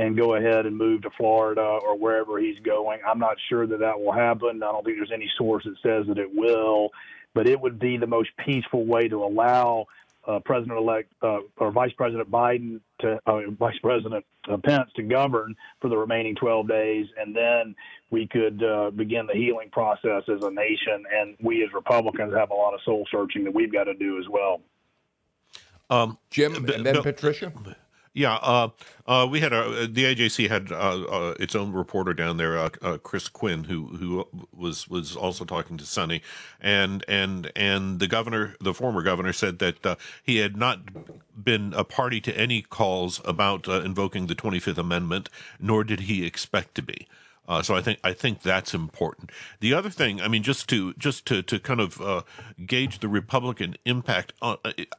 [0.00, 3.00] and go ahead and move to Florida or wherever he's going.
[3.06, 4.62] I'm not sure that that will happen.
[4.62, 6.88] I don't think there's any source that says that it will,
[7.34, 9.84] but it would be the most peaceful way to allow
[10.26, 15.54] uh, President-elect uh, or Vice President Biden to uh, Vice President uh, Pence to govern
[15.82, 17.74] for the remaining 12 days, and then
[18.10, 21.04] we could uh, begin the healing process as a nation.
[21.14, 24.18] And we as Republicans have a lot of soul searching that we've got to do
[24.18, 24.62] as well.
[25.90, 27.52] Um, Jim, and then Patricia.
[28.12, 28.68] Yeah, uh,
[29.06, 32.70] uh, we had a the AJC had uh, uh, its own reporter down there, uh,
[32.82, 36.20] uh, Chris Quinn, who who was was also talking to Sonny,
[36.60, 40.80] and and and the governor, the former governor, said that he had not
[41.44, 45.28] been a party to any calls about invoking the Twenty Fifth Amendment,
[45.60, 47.06] nor did he expect to be.
[47.48, 49.30] Uh, so I think I think that's important.
[49.60, 52.22] The other thing, I mean, just to just to to kind of uh,
[52.64, 54.56] gauge the Republican impact, uh,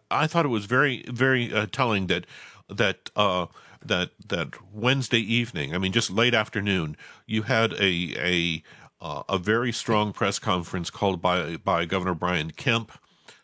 [0.10, 2.26] I thought it was very very telling that
[2.70, 3.48] that uh,
[3.84, 8.64] that that Wednesday evening, I mean, just late afternoon, you had a a
[9.02, 12.92] uh, a very strong press conference called by by Governor Brian Kemp,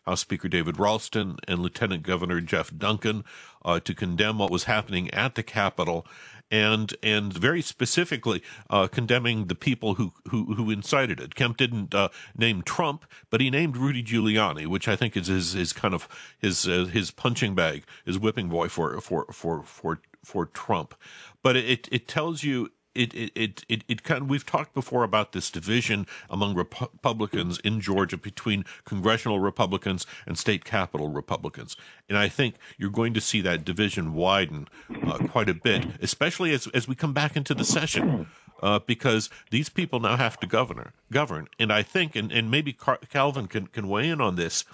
[0.06, 3.24] House Speaker David Ralston, and Lieutenant Governor Jeff Duncan
[3.64, 6.06] uh, to condemn what was happening at the Capitol
[6.50, 11.34] and and very specifically uh, condemning the people who, who who incited it.
[11.34, 15.52] Kemp didn't uh, name Trump, but he named Rudy Giuliani, which I think is his,
[15.52, 16.08] his kind of
[16.38, 20.94] his uh, his punching bag, his whipping boy for for for for for Trump.
[21.42, 25.50] But it it tells you it, it, it, it, kind we've talked before about this
[25.50, 31.76] division among Republicans in Georgia between congressional Republicans and state capital Republicans.
[32.08, 34.68] And I think you're going to see that division widen
[35.06, 38.26] uh, quite a bit, especially as, as we come back into the session.
[38.60, 42.72] Uh, because these people now have to govern, govern, and I think, and, and maybe
[42.72, 44.64] Car- Calvin can, can weigh in on this.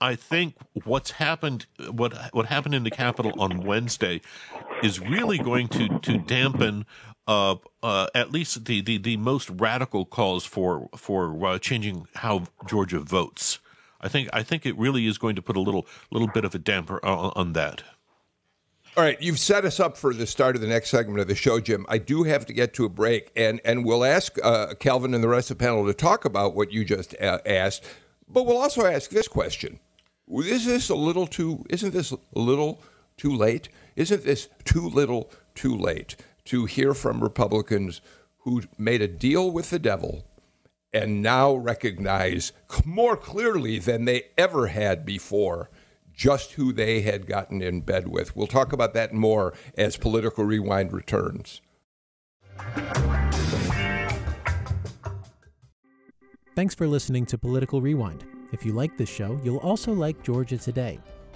[0.00, 4.20] I think what's happened, what what happened in the Capitol on Wednesday,
[4.82, 6.86] is really going to to dampen
[7.26, 12.44] uh, uh, at least the, the, the most radical calls for for uh, changing how
[12.66, 13.58] Georgia votes.
[14.00, 16.54] I think I think it really is going to put a little little bit of
[16.54, 17.82] a damper on, on that.
[18.94, 21.34] All right, you've set us up for the start of the next segment of the
[21.34, 21.86] show, Jim.
[21.88, 25.24] I do have to get to a break, and and we'll ask uh, Calvin and
[25.24, 27.84] the rest of the panel to talk about what you just uh, asked,
[28.28, 29.78] but we'll also ask this question:
[30.28, 31.64] Is this a little too?
[31.70, 32.82] Isn't this a little
[33.16, 33.68] too late?
[33.96, 36.16] Isn't this too little, too late?
[36.46, 38.00] To hear from Republicans
[38.38, 40.24] who made a deal with the devil
[40.92, 42.52] and now recognize
[42.84, 45.70] more clearly than they ever had before
[46.12, 48.36] just who they had gotten in bed with.
[48.36, 51.62] We'll talk about that more as Political Rewind returns.
[56.54, 58.24] Thanks for listening to Political Rewind.
[58.52, 61.00] If you like this show, you'll also like Georgia Today.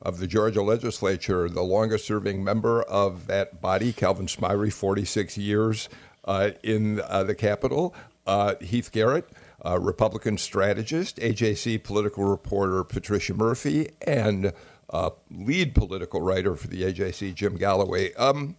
[0.00, 5.88] of the Georgia legislature, the longest serving member of that body, Calvin Smyre, 46 years
[6.24, 7.94] uh, in uh, the Capitol,
[8.26, 9.28] uh, Heath Garrett,
[9.64, 14.52] Republican strategist, AJC political reporter Patricia Murphy, and
[14.90, 18.14] uh, lead political writer for the AJC, Jim Galloway.
[18.14, 18.56] Um,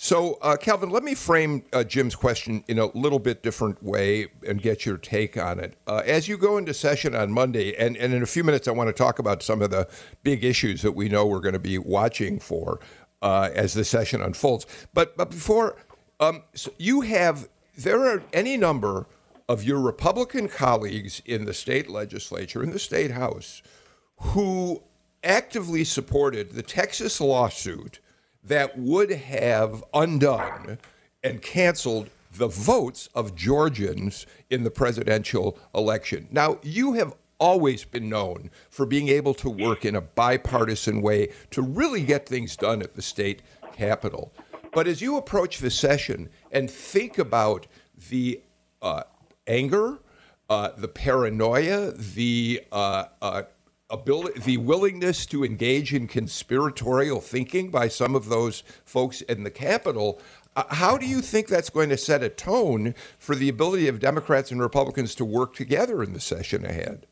[0.00, 4.28] so, uh, Calvin, let me frame uh, Jim's question in a little bit different way
[4.46, 5.74] and get your take on it.
[5.88, 8.70] Uh, as you go into session on Monday, and, and in a few minutes, I
[8.70, 9.88] want to talk about some of the
[10.22, 12.78] big issues that we know we're going to be watching for
[13.22, 14.66] uh, as the session unfolds.
[14.94, 15.74] But, but before,
[16.20, 19.06] um, so you have, there are any number
[19.48, 23.64] of your Republican colleagues in the state legislature, in the state house,
[24.18, 24.80] who
[25.24, 27.98] actively supported the Texas lawsuit
[28.44, 30.78] that would have undone
[31.22, 36.28] and canceled the votes of Georgians in the presidential election.
[36.30, 41.28] Now, you have always been known for being able to work in a bipartisan way
[41.50, 44.32] to really get things done at the state capitol.
[44.72, 47.66] But as you approach the session and think about
[48.10, 48.42] the
[48.82, 49.04] uh,
[49.46, 49.98] anger,
[50.50, 53.42] uh, the paranoia, the uh, uh
[53.90, 59.50] ability, the willingness to engage in conspiratorial thinking by some of those folks in the
[59.50, 60.20] Capitol,
[60.56, 64.00] uh, how do you think that's going to set a tone for the ability of
[64.00, 67.06] Democrats and Republicans to work together in the session ahead?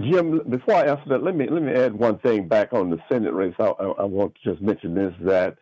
[0.00, 2.98] Jim, before I answer that, let me let me add one thing back on the
[3.10, 3.54] Senate race.
[3.58, 5.58] I, I, I want to just mention this that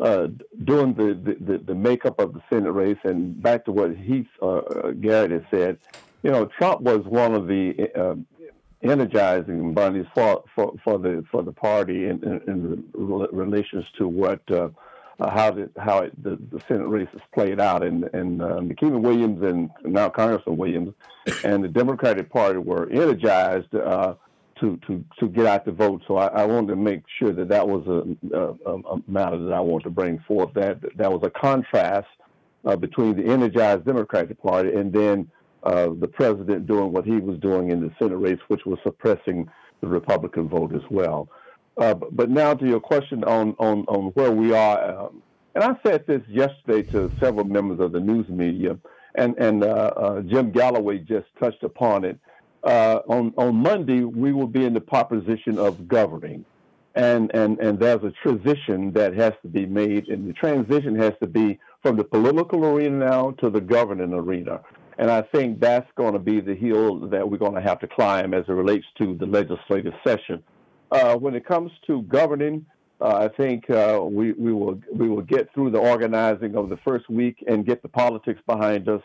[0.00, 0.28] uh,
[0.64, 4.92] during the, the, the makeup of the Senate race, and back to what Heath uh,
[5.00, 5.78] Garrett has said,
[6.22, 8.14] you know, Trump was one of the uh,
[8.84, 14.40] energizing bunnies for, for, for the for the party in, in, in relations to what
[14.50, 14.68] uh,
[15.20, 18.60] uh, how the how it, the, the Senate race is played out, and and uh,
[18.60, 20.94] Nikema Williams and now Congressman Williams
[21.44, 24.14] and the Democratic Party were energized uh,
[24.60, 26.02] to to to get out the vote.
[26.06, 29.52] So I, I wanted to make sure that that was a, a, a matter that
[29.52, 30.52] I wanted to bring forth.
[30.54, 32.08] That that was a contrast
[32.64, 35.30] uh, between the energized Democratic Party and then
[35.64, 39.48] uh, the president doing what he was doing in the Senate race, which was suppressing
[39.80, 41.28] the Republican vote as well.
[41.76, 45.22] Uh, but now to your question on on, on where we are, um,
[45.54, 48.76] and I said this yesterday to several members of the news media,
[49.14, 52.18] and and uh, uh, Jim Galloway just touched upon it.
[52.62, 56.44] Uh, on on Monday, we will be in the proposition of governing,
[56.94, 61.12] and and and there's a transition that has to be made, and the transition has
[61.20, 64.60] to be from the political arena now to the governing arena.
[64.98, 67.88] And I think that's going to be the hill that we're going to have to
[67.88, 70.42] climb as it relates to the legislative session.
[70.90, 72.64] Uh, when it comes to governing,
[73.00, 76.76] uh, I think uh, we, we will we will get through the organizing of the
[76.78, 79.02] first week and get the politics behind us.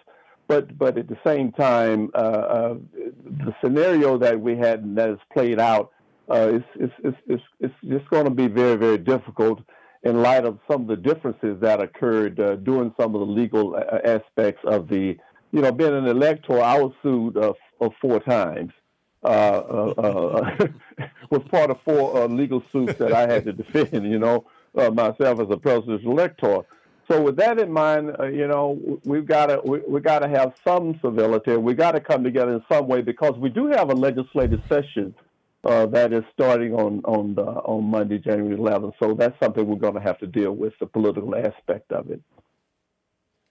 [0.47, 5.09] But but at the same time, uh, uh, the scenario that we had and that
[5.09, 5.91] has played out
[6.29, 9.59] uh, is, is, is, is, is just going to be very very difficult
[10.03, 14.61] in light of some of the differences that occurred during some of the legal aspects
[14.63, 15.17] of the
[15.51, 16.61] you know being an elector.
[16.61, 17.37] I was sued
[18.01, 18.71] four times
[19.23, 20.67] uh, uh, uh
[21.29, 24.45] was part of four uh, legal suits that I had to defend, you know,
[24.77, 26.61] uh, myself as a presidential elector.
[27.11, 30.53] So with that in mind, you know, we've got to we, we got to have
[30.63, 31.57] some civility.
[31.57, 35.13] We got to come together in some way because we do have a legislative session
[35.65, 38.93] uh, that is starting on on the, on Monday, January 11th.
[38.99, 42.21] So that's something we're going to have to deal with the political aspect of it.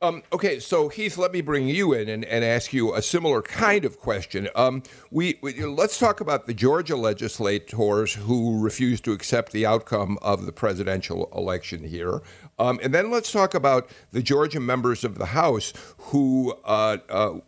[0.01, 3.43] Um, okay, so Heath, let me bring you in and, and ask you a similar
[3.43, 4.49] kind of question.
[4.55, 10.17] Um, we, we, let's talk about the Georgia legislators who refused to accept the outcome
[10.23, 12.23] of the presidential election here,
[12.61, 17.41] um, and then let's talk about the Georgia members of the House who uh, uh,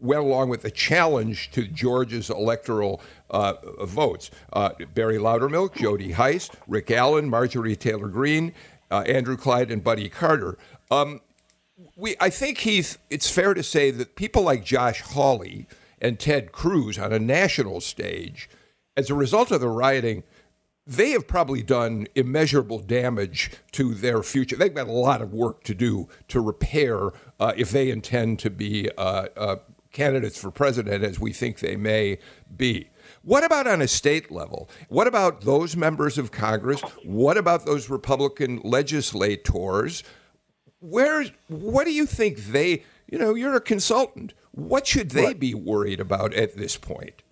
[0.00, 3.52] went along with the challenge to Georgia's electoral uh,
[3.84, 4.30] votes.
[4.54, 8.54] Uh, Barry Loudermilk, Jody Hice, Rick Allen, Marjorie Taylor Greene,
[8.90, 10.56] uh, Andrew Clyde, and Buddy Carter.
[10.90, 11.20] Um,
[11.96, 15.66] we, I think Heath, it's fair to say that people like Josh Hawley
[16.00, 18.48] and Ted Cruz on a national stage,
[18.96, 20.22] as a result of the rioting,
[20.86, 24.56] they have probably done immeasurable damage to their future.
[24.56, 28.50] They've got a lot of work to do to repair uh, if they intend to
[28.50, 29.56] be uh, uh,
[29.92, 32.18] candidates for president, as we think they may
[32.54, 32.90] be.
[33.22, 34.68] What about on a state level?
[34.88, 36.80] What about those members of Congress?
[37.04, 40.02] What about those Republican legislators
[40.82, 44.34] where what do you think they you know you're a consultant.
[44.50, 45.40] What should they right.
[45.40, 47.22] be worried about at this point?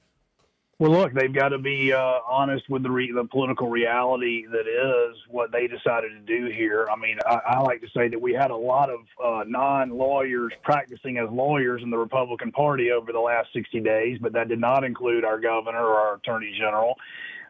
[0.78, 4.66] Well look they've got to be uh, honest with the, re- the political reality that
[4.66, 6.86] is what they decided to do here.
[6.90, 10.52] I mean i, I like to say that we had a lot of uh, non-lawyers
[10.62, 14.60] practicing as lawyers in the republican party over the last 60 days but that did
[14.60, 16.94] not include our governor or our attorney general.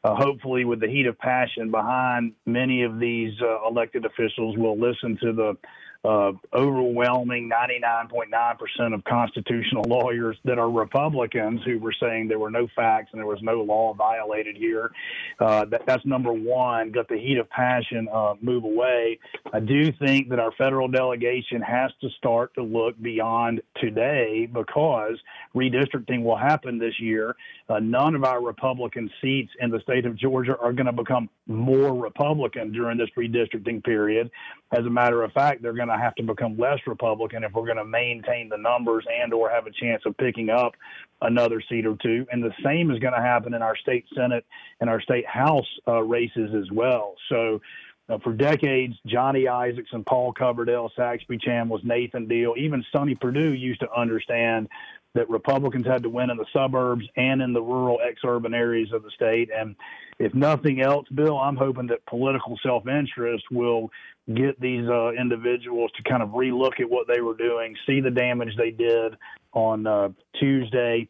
[0.03, 4.79] Uh, hopefully, with the heat of passion behind many of these uh, elected officials, will
[4.79, 5.55] listen to the
[6.03, 12.67] uh, overwhelming 99.9% of constitutional lawyers that are Republicans who were saying there were no
[12.75, 14.91] facts and there was no law violated here.
[15.39, 16.91] Uh, that, that's number one.
[16.91, 19.19] Got the heat of passion uh, move away.
[19.53, 25.19] I do think that our federal delegation has to start to look beyond today because
[25.55, 27.37] redistricting will happen this year.
[27.69, 31.29] Uh, none of our Republican seats in the state of Georgia are going to become
[31.47, 34.31] more Republican during this redistricting period.
[34.73, 37.67] As a matter of fact, they're going to have to become less Republican if we're
[37.67, 40.75] going to maintain the numbers and or have a chance of picking up
[41.23, 42.27] another seat or two.
[42.31, 44.45] And the same is going to happen in our state Senate
[44.81, 47.15] and our state House uh, races as well.
[47.29, 47.61] So.
[48.09, 53.53] Uh, for decades, Johnny Isakson and Paul Coverdell, Saxby Chambliss, Nathan Deal, even Sonny Perdue
[53.53, 54.69] used to understand
[55.15, 59.03] that Republicans had to win in the suburbs and in the rural ex-urban areas of
[59.03, 59.51] the state.
[59.55, 59.75] And
[60.19, 63.91] if nothing else, Bill, I'm hoping that political self-interest will
[64.35, 68.11] get these uh, individuals to kind of relook at what they were doing, see the
[68.11, 69.17] damage they did
[69.53, 71.09] on uh, Tuesday.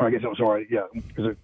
[0.00, 0.86] I guess I'm sorry, yeah,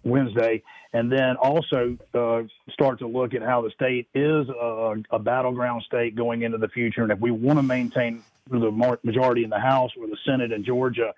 [0.03, 0.63] Wednesday,
[0.93, 5.85] and then also uh, start to look at how the state is a, a battleground
[5.85, 9.61] state going into the future, and if we want to maintain the majority in the
[9.61, 11.13] House or the Senate in Georgia,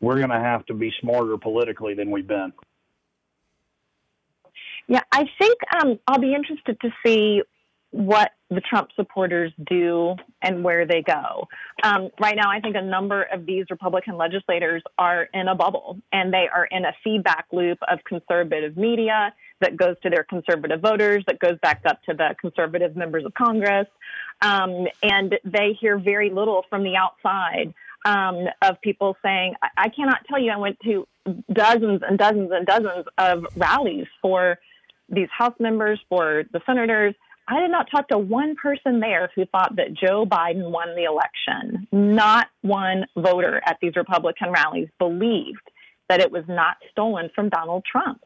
[0.00, 2.52] we're going to have to be smarter politically than we've been.
[4.88, 7.42] Yeah, I think um, I'll be interested to see
[7.90, 11.48] what the Trump supporters do and where they go.
[11.82, 15.98] Um, right now, I think a number of these Republican legislators are in a bubble
[16.12, 20.80] and they are in a feedback loop of conservative media that goes to their conservative
[20.80, 23.86] voters, that goes back up to the conservative members of Congress.
[24.42, 27.72] Um, and they hear very little from the outside
[28.04, 31.06] um, of people saying, I-, I cannot tell you, I went to
[31.52, 34.58] dozens and dozens and dozens of rallies for
[35.08, 37.14] these House members, for the senators.
[37.48, 41.04] I did not talk to one person there who thought that Joe Biden won the
[41.04, 41.86] election.
[41.92, 45.62] Not one voter at these Republican rallies believed
[46.08, 48.22] that it was not stolen from Donald Trump.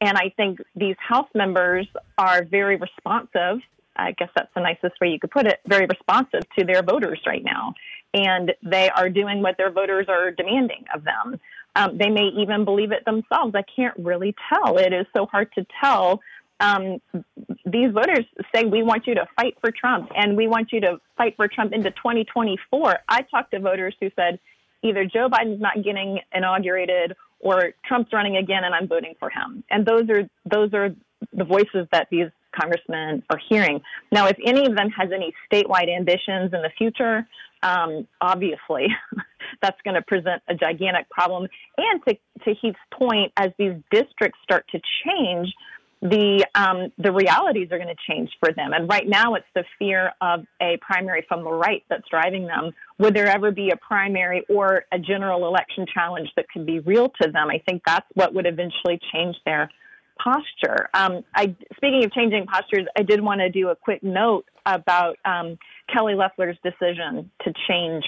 [0.00, 1.86] And I think these House members
[2.18, 3.60] are very responsive.
[3.96, 7.20] I guess that's the nicest way you could put it, very responsive to their voters
[7.26, 7.74] right now.
[8.14, 11.40] And they are doing what their voters are demanding of them.
[11.74, 13.54] Um, they may even believe it themselves.
[13.54, 14.76] I can't really tell.
[14.76, 16.20] It is so hard to tell.
[16.60, 17.00] Um,
[17.64, 21.00] these voters say, We want you to fight for Trump and we want you to
[21.16, 22.98] fight for Trump into 2024.
[23.08, 24.38] I talked to voters who said,
[24.82, 29.64] either Joe Biden's not getting inaugurated or Trump's running again and I'm voting for him.
[29.70, 30.90] And those are those are
[31.32, 33.80] the voices that these congressmen are hearing.
[34.10, 37.26] Now, if any of them has any statewide ambitions in the future,
[37.62, 38.88] um, obviously
[39.62, 41.48] that's going to present a gigantic problem.
[41.76, 45.52] And to, to Heath's point, as these districts start to change,
[46.02, 48.72] the um, the realities are going to change for them.
[48.72, 52.72] And right now, it's the fear of a primary from the right that's driving them.
[52.98, 57.08] Would there ever be a primary or a general election challenge that could be real
[57.22, 57.48] to them?
[57.48, 59.70] I think that's what would eventually change their
[60.22, 60.88] posture.
[60.94, 65.16] Um, I, speaking of changing postures, I did want to do a quick note about
[65.24, 65.58] um,
[65.92, 68.04] Kelly Loeffler's decision to change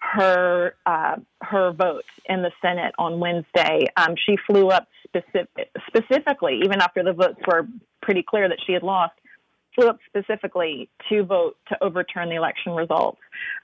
[0.00, 3.86] her uh, her vote in the Senate on Wednesday.
[3.96, 7.66] Um, she flew up specific, specifically, even after the votes were
[8.00, 9.12] pretty clear that she had lost,
[9.74, 13.18] flew up specifically to vote to overturn the election results.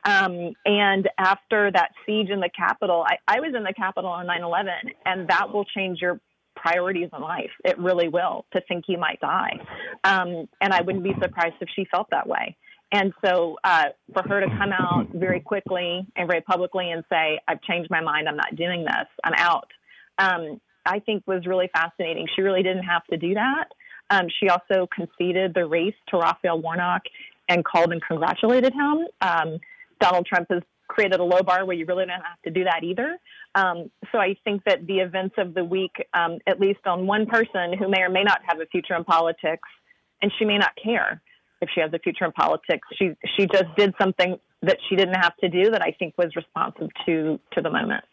[0.05, 4.27] Um, and after that siege in the Capitol, I, I was in the Capitol on
[4.27, 4.73] 9 11,
[5.05, 6.21] and that will change your
[6.57, 7.51] priorities in life.
[7.65, 9.53] It really will to think you might die.
[10.05, 12.57] Um, and I wouldn't be surprised if she felt that way.
[12.93, 17.41] And so uh, for her to come out very quickly and very publicly and say,
[17.49, 19.69] I've changed my mind, I'm not doing this, I'm out,
[20.19, 22.29] um, I think was really fascinating.
[22.35, 23.65] She really didn't have to do that.
[24.11, 27.03] Um, she also conceded the race to Raphael Warnock
[27.49, 29.07] and called and congratulated him.
[29.21, 29.59] Um,
[30.01, 30.63] Donald Trump has
[30.97, 33.19] created a low bar where you really don't have to do that either.
[33.55, 37.27] Um, so I think that the events of the week, um, at least on one
[37.27, 39.69] person who may or may not have a future in politics,
[40.23, 41.21] and she may not care,
[41.61, 42.89] if she has a future in politics.
[42.99, 46.35] She she just did something that she didn't have to do that I think was
[46.35, 48.05] responsive to to the moment.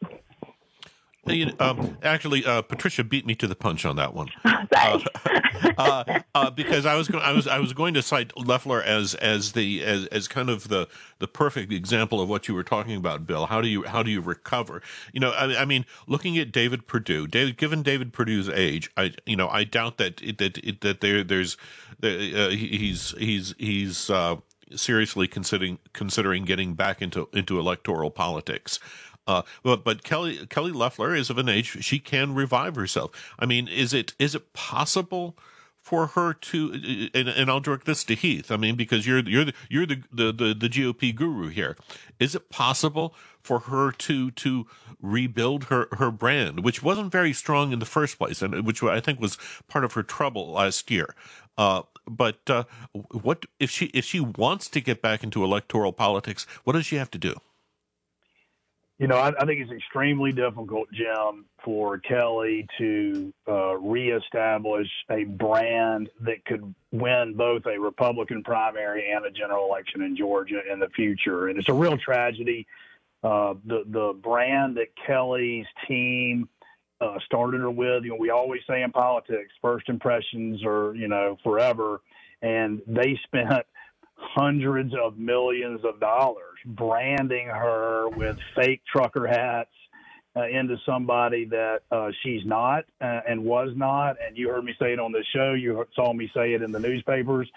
[1.26, 5.00] Um, actually, uh, Patricia beat me to the punch on that one, uh,
[5.78, 9.16] uh, uh, because I was go- I was I was going to cite Loeffler as
[9.16, 12.98] as the as, as kind of the the perfect example of what you were talking
[12.98, 13.46] about, Bill.
[13.46, 14.82] How do you how do you recover?
[15.14, 19.14] You know, I, I mean, looking at David Perdue, David, given David Perdue's age, I
[19.26, 21.56] you know I doubt that that that there there's
[22.04, 24.36] uh, he's he's he's uh,
[24.76, 28.80] seriously considering considering getting back into into electoral politics.
[29.26, 33.12] Uh, but but Kelly Kelly Loeffler is of an age she can revive herself.
[33.40, 35.38] I mean, is it is it possible?
[35.84, 38.50] for her to and, and I'll direct this to Heath.
[38.52, 41.76] I mean, because you're you're the you're the, the, the, the GOP guru here.
[42.22, 44.66] Is it possible for her to to
[45.02, 49.02] rebuild her, her brand, which wasn't very strong in the first place, and which I
[49.02, 51.14] think was part of her trouble last year?
[51.58, 52.64] Uh, but uh,
[53.12, 56.48] what if she if she wants to get back into electoral politics?
[56.64, 57.36] What does she have to do?
[59.04, 65.26] You know, I, I, think it's extremely difficult, Jim, for Kelly to uh, reestablish a
[65.26, 70.80] brand that could win both a Republican primary and a general election in Georgia in
[70.80, 71.50] the future.
[71.50, 72.66] And it's a real tragedy.
[73.22, 76.48] Uh, the the brand that Kelly's team
[77.02, 81.10] uh, started her with, you know, we always say in politics, first impressions are you
[81.10, 82.00] know forever,
[82.42, 83.66] and they spent
[84.24, 89.70] hundreds of millions of dollars branding her with fake trucker hats
[90.36, 94.16] uh, into somebody that uh, she's not uh, and was not.
[94.26, 95.54] And you heard me say it on the show.
[95.54, 97.50] You saw me say it in the newspapers.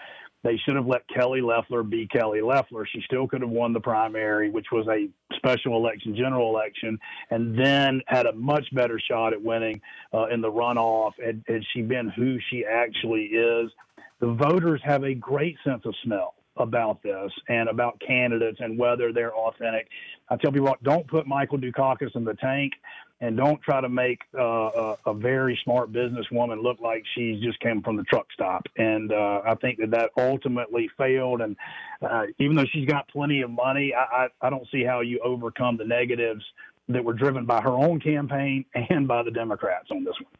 [0.43, 2.85] They should have let Kelly Loeffler be Kelly Loeffler.
[2.85, 6.99] She still could have won the primary, which was a special election, general election,
[7.31, 9.81] and then had a much better shot at winning
[10.13, 13.71] uh, in the runoff had, had she been who she actually is.
[14.19, 19.13] The voters have a great sense of smell about this and about candidates and whether
[19.13, 19.87] they're authentic.
[20.29, 22.73] I tell people, don't put Michael Dukakis in the tank
[23.19, 27.59] and don't try to make uh, a, a, very smart businesswoman look like she just
[27.61, 28.67] came from the truck stop.
[28.77, 31.41] And uh, I think that that ultimately failed.
[31.41, 31.55] And
[32.01, 35.19] uh, even though she's got plenty of money, I, I, I don't see how you
[35.23, 36.43] overcome the negatives
[36.89, 40.31] that were driven by her own campaign and by the Democrats on this one.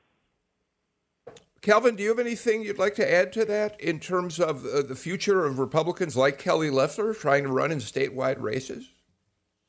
[1.62, 4.82] Calvin, do you have anything you'd like to add to that in terms of uh,
[4.84, 8.90] the future of Republicans like Kelly Loeffler trying to run in statewide races?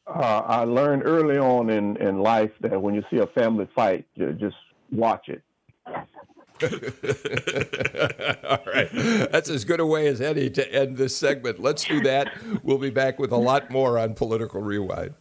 [0.07, 4.07] Uh, I learned early on in, in life that when you see a family fight,
[4.14, 4.57] you just
[4.91, 5.43] watch it.
[8.49, 8.89] All right.
[9.30, 11.61] That's as good a way as any to end this segment.
[11.61, 12.32] Let's do that.
[12.62, 15.14] We'll be back with a lot more on Political Rewind.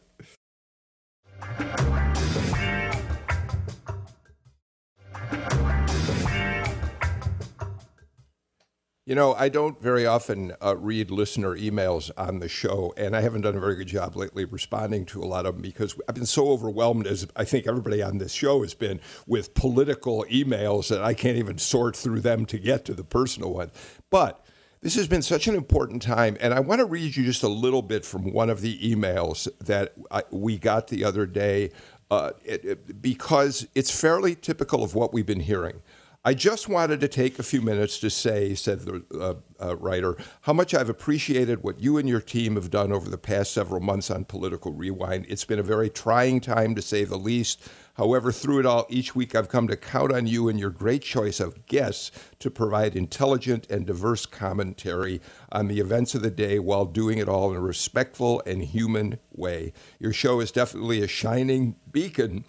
[9.08, 13.22] You know, I don't very often uh, read listener emails on the show, and I
[13.22, 16.16] haven't done a very good job lately responding to a lot of them because I've
[16.16, 20.90] been so overwhelmed, as I think everybody on this show has been, with political emails
[20.90, 23.72] that I can't even sort through them to get to the personal one.
[24.10, 24.46] But
[24.82, 27.48] this has been such an important time, and I want to read you just a
[27.48, 31.72] little bit from one of the emails that I, we got the other day
[32.12, 35.82] uh, it, it, because it's fairly typical of what we've been hearing.
[36.26, 40.18] I just wanted to take a few minutes to say, said the uh, uh, writer,
[40.42, 43.80] how much I've appreciated what you and your team have done over the past several
[43.80, 45.26] months on Political Rewind.
[45.30, 47.66] It's been a very trying time, to say the least.
[47.94, 51.02] However, through it all, each week I've come to count on you and your great
[51.02, 56.60] choice of guests to provide intelligent and diverse commentary on the events of the day
[56.60, 59.72] while doing it all in a respectful and human way.
[59.98, 62.44] Your show is definitely a shining beacon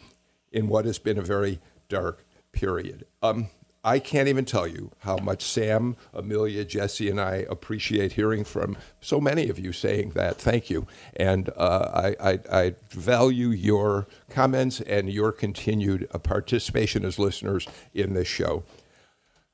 [0.51, 3.07] in what has been a very dark period.
[3.23, 3.51] Um,
[3.89, 8.77] I can't even tell you how much Sam, Amelia, Jesse, and I appreciate hearing from
[9.01, 10.37] so many of you saying that.
[10.37, 10.87] Thank you.
[11.17, 17.67] And uh, I, I, I, value your comments and your continued uh, participation as listeners
[17.95, 18.63] in this show.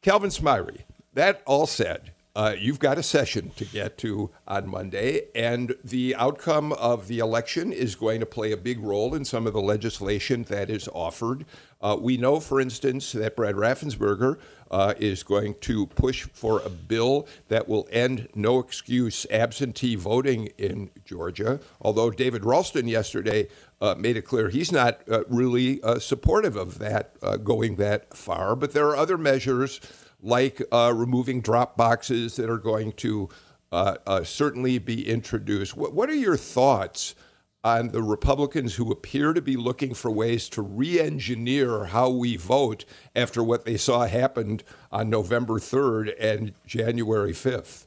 [0.02, 0.80] Calvin Smyre,
[1.12, 6.16] that all said, uh, you've got a session to get to on Monday, and the
[6.16, 9.62] outcome of the election is going to play a big role in some of the
[9.62, 11.44] legislation that is offered.
[11.80, 14.38] Uh, we know, for instance, that Brad Raffensperger
[14.70, 20.46] uh, is going to push for a bill that will end no excuse absentee voting
[20.58, 23.46] in Georgia, although David Ralston yesterday
[23.80, 27.14] uh, made it clear he's not uh, really uh, supportive of that
[27.44, 28.56] going that far.
[28.56, 29.80] But there are other measures
[30.24, 33.28] like uh, removing drop boxes that are going to
[33.70, 35.76] uh, uh, certainly be introduced.
[35.76, 37.14] What, what, are your thoughts
[37.62, 42.36] on the Republicans who appear to be looking for ways to re engineer how we
[42.36, 47.86] vote after what they saw happened on November 3rd and January 5th?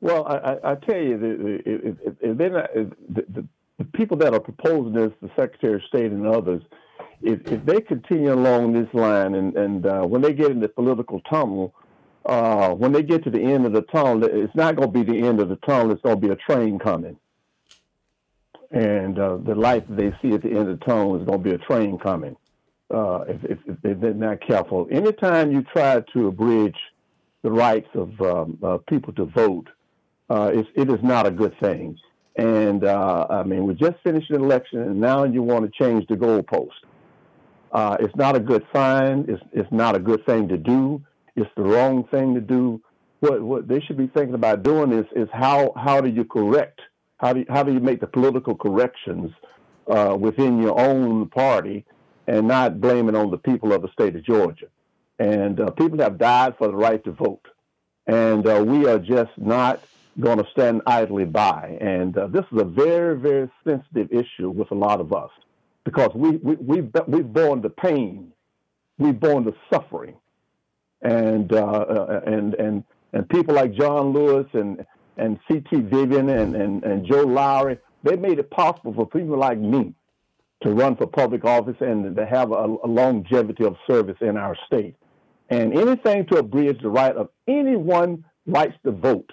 [0.00, 3.48] Well, I, I tell you, the, the, the,
[3.78, 6.62] the people that are proposing this, the Secretary of State and others,
[7.22, 10.68] if, if they continue along this line and, and uh, when they get in the
[10.68, 11.74] political tunnel,
[12.26, 15.04] uh, when they get to the end of the tunnel, it's not going to be
[15.04, 15.92] the end of the tunnel.
[15.92, 17.16] It's going to be a train coming.
[18.72, 21.48] And uh, the light they see at the end of the tunnel is going to
[21.48, 22.36] be a train coming
[22.92, 24.88] uh, if, if, if, they're not careful.
[24.90, 26.76] Anytime you try to abridge
[27.42, 29.68] the rights of um, uh, people to vote,
[30.28, 31.96] uh, it is not a good thing.
[32.34, 36.16] And I mean, we just finished an election, and now you want to change the
[36.16, 36.72] goalpost.
[37.76, 39.26] Uh, it's not a good sign.
[39.28, 41.04] It's, it's not a good thing to do.
[41.36, 42.80] It's the wrong thing to do.
[43.20, 46.80] What, what they should be thinking about doing is, is how, how do you correct?
[47.18, 49.30] How do you, how do you make the political corrections
[49.88, 51.84] uh, within your own party
[52.26, 54.68] and not blame it on the people of the state of Georgia?
[55.18, 57.46] And uh, people have died for the right to vote.
[58.06, 59.82] And uh, we are just not
[60.18, 61.76] going to stand idly by.
[61.82, 65.30] And uh, this is a very, very sensitive issue with a lot of us
[65.86, 68.32] because we, we, we've, we've borne the pain,
[68.98, 70.16] we've borne the suffering.
[71.00, 74.84] And, uh, uh and, and, and people like John Lewis and,
[75.16, 75.76] and C.T.
[75.82, 79.94] Vivian and, and, and Joe Lowery, they made it possible for people like me
[80.62, 84.56] to run for public office and to have a, a longevity of service in our
[84.66, 84.96] state.
[85.50, 89.30] And anything to abridge the right of anyone rights to vote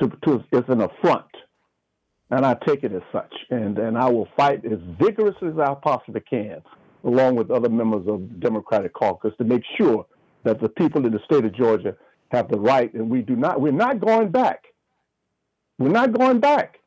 [0.00, 1.24] to, to, is an affront.
[2.30, 3.34] And I take it as such.
[3.50, 6.62] And, and I will fight as vigorously as I possibly can,
[7.04, 10.06] along with other members of the Democratic caucus, to make sure
[10.44, 11.96] that the people in the state of Georgia
[12.30, 14.66] have the right, and we do not, we're not going back.
[15.78, 16.78] We're not going back.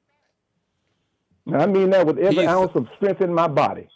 [1.46, 3.90] And I mean that with every Heath, ounce of strength in my body.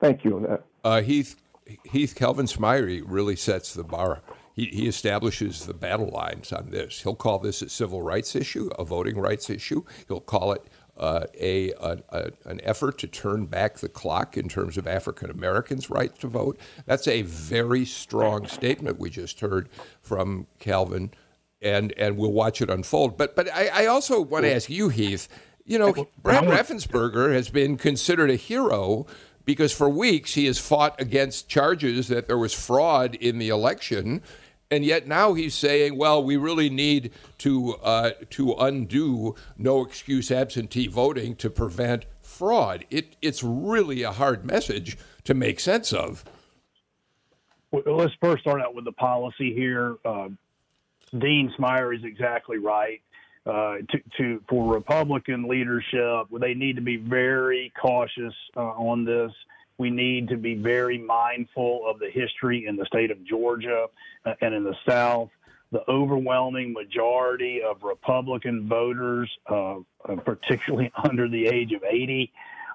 [0.00, 0.58] Thank you.
[0.84, 1.40] Uh, Heath,
[1.84, 4.22] Heath Calvin Smyre really sets the bar
[4.60, 7.02] he, he establishes the battle lines on this.
[7.02, 9.84] He'll call this a civil rights issue, a voting rights issue.
[10.08, 10.62] He'll call it
[10.98, 15.30] uh, a, a, a, an effort to turn back the clock in terms of African
[15.30, 16.58] Americans' right to vote.
[16.84, 19.70] That's a very strong statement we just heard
[20.02, 21.12] from Calvin,
[21.62, 23.16] and and we'll watch it unfold.
[23.16, 25.26] But but I, I also want to ask you, Heath.
[25.64, 29.06] You know, Brad Raffensperger has been considered a hero
[29.44, 34.22] because for weeks he has fought against charges that there was fraud in the election.
[34.70, 40.30] And yet now he's saying, well, we really need to, uh, to undo no excuse
[40.30, 42.84] absentee voting to prevent fraud.
[42.88, 46.24] It, it's really a hard message to make sense of.
[47.72, 49.96] Well, let's first start out with the policy here.
[50.04, 50.28] Uh,
[51.16, 53.00] Dean Smyre is exactly right.
[53.46, 59.32] Uh, to, to, for Republican leadership, they need to be very cautious uh, on this.
[59.80, 63.86] We need to be very mindful of the history in the state of Georgia
[64.26, 65.30] uh, and in the South.
[65.72, 72.30] The overwhelming majority of Republican voters, uh, uh particularly under the age of 80,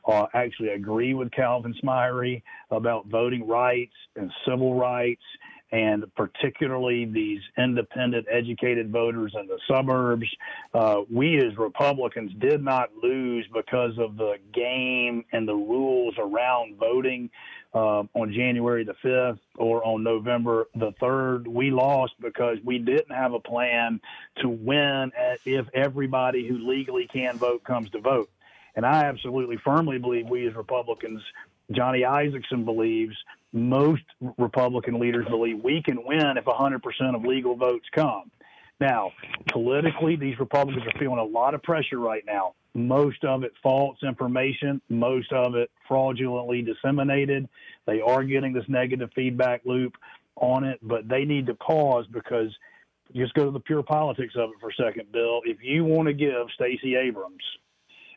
[0.08, 2.42] uh, actually agree with Calvin Smyre
[2.72, 5.24] about voting rights and civil rights
[5.72, 10.28] and particularly these independent educated voters in the suburbs.
[10.74, 16.78] Uh, we as Republicans did not lose because of the game and the rules around
[16.78, 17.30] voting
[17.74, 21.48] uh, on January the 5th or on November the 3rd.
[21.48, 24.00] We lost because we didn't have a plan
[24.38, 25.12] to win
[25.46, 28.30] if everybody who legally can vote comes to vote.
[28.76, 31.22] And I absolutely firmly believe we as Republicans,
[31.72, 33.16] Johnny Isakson believes
[33.54, 34.04] most
[34.38, 38.30] Republican leaders believe we can win if 100% of legal votes come.
[38.80, 39.12] Now,
[39.52, 42.56] politically, these Republicans are feeling a lot of pressure right now.
[42.74, 47.48] Most of it false information, most of it fraudulently disseminated.
[47.88, 49.94] They are getting this negative feedback loop
[50.36, 52.50] on it, but they need to pause because
[53.16, 55.40] just go to the pure politics of it for a second, Bill.
[55.46, 57.44] If you want to give Stacey Abrams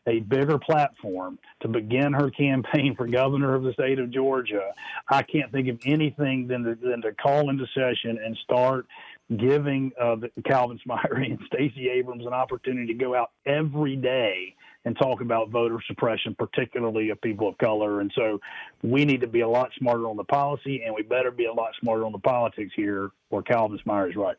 [0.07, 4.71] a bigger platform to begin her campaign for governor of the state of Georgia,
[5.09, 8.85] I can't think of anything than to, than to call into session and start
[9.37, 14.97] giving uh, Calvin Smyre and Stacey Abrams an opportunity to go out every day and
[14.97, 17.99] talk about voter suppression, particularly of people of color.
[17.99, 18.39] And so
[18.81, 21.53] we need to be a lot smarter on the policy, and we better be a
[21.53, 24.37] lot smarter on the politics here, where Calvin Smyre is right.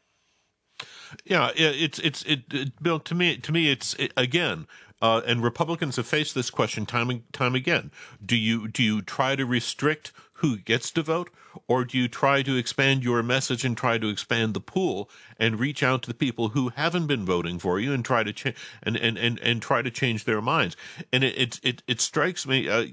[1.24, 3.00] Yeah, it's it's it, it Bill.
[3.00, 4.66] To me, to me, it's it, again
[5.00, 7.90] uh, and Republicans have faced this question time and time again.
[8.24, 11.30] Do you do you try to restrict who gets to vote,
[11.68, 15.60] or do you try to expand your message and try to expand the pool and
[15.60, 18.56] reach out to the people who haven't been voting for you and try to change
[18.82, 20.76] and, and, and, and try to change their minds?
[21.12, 22.86] And it it it, it strikes me uh,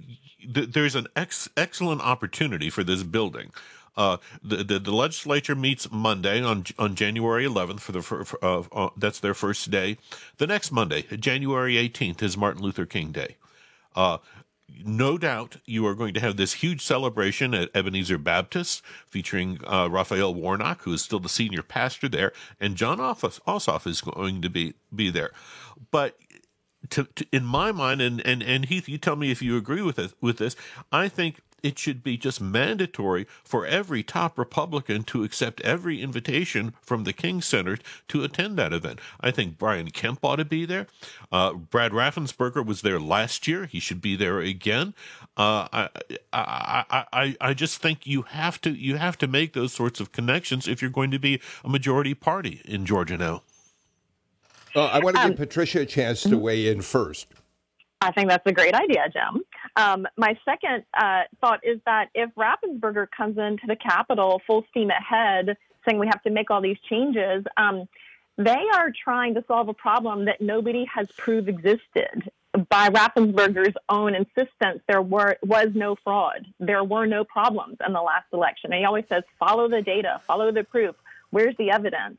[0.53, 3.51] th- there's an ex- excellent opportunity for this building
[3.97, 8.63] uh, the, the, the legislature meets Monday on on January 11th for the for, uh,
[8.71, 9.97] uh, that's their first day.
[10.37, 13.35] The next Monday, January 18th, is Martin Luther King Day.
[13.95, 14.19] Uh,
[14.85, 19.87] no doubt you are going to have this huge celebration at Ebenezer Baptist featuring uh,
[19.89, 24.49] Raphael Warnock, who is still the senior pastor there, and Jon Ossoff is going to
[24.49, 25.31] be be there.
[25.89, 26.17] But
[26.89, 29.81] to, to, in my mind, and, and, and Heath, you tell me if you agree
[29.81, 30.55] with it, with this.
[30.91, 36.73] I think it should be just mandatory for every top Republican to accept every invitation
[36.81, 39.01] from the King Center to attend that event.
[39.19, 40.87] I think Brian Kemp ought to be there.
[41.29, 43.65] Uh, Brad Raffensperger was there last year.
[43.65, 44.93] He should be there again.
[45.35, 45.89] Uh, I,
[46.31, 50.13] I, I, I just think you have to you have to make those sorts of
[50.13, 53.43] connections if you're going to be a majority party in Georgia now.
[54.73, 57.27] Uh, I want to give um, Patricia a chance to weigh in first.
[57.99, 59.43] I think that's a great idea, Jim.
[59.75, 64.89] Um, my second uh, thought is that if Raffensperger comes into the Capitol full steam
[64.89, 67.87] ahead, saying we have to make all these changes, um,
[68.37, 72.29] they are trying to solve a problem that nobody has proved existed.
[72.69, 76.45] By Raffensperger's own insistence, there were was no fraud.
[76.59, 78.71] There were no problems in the last election.
[78.71, 80.95] And he always says, "Follow the data, follow the proof.
[81.29, 82.17] Where's the evidence?"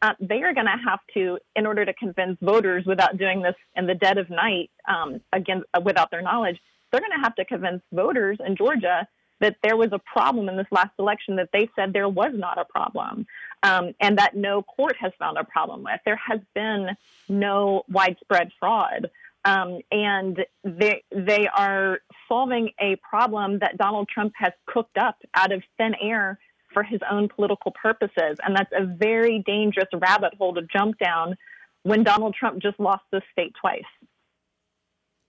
[0.00, 3.56] Uh, they are going to have to, in order to convince voters without doing this
[3.74, 6.60] in the dead of night, um, again uh, without their knowledge,
[6.90, 9.06] they're going to have to convince voters in Georgia
[9.40, 12.58] that there was a problem in this last election that they said there was not
[12.58, 13.26] a problem,
[13.62, 16.00] um, and that no court has found a problem with.
[16.04, 16.96] There has been
[17.28, 19.10] no widespread fraud.
[19.44, 25.52] Um, and they they are solving a problem that Donald Trump has cooked up out
[25.52, 26.38] of thin air
[26.74, 31.36] for his own political purposes, and that's a very dangerous rabbit hole to jump down
[31.84, 33.84] when Donald Trump just lost the state twice.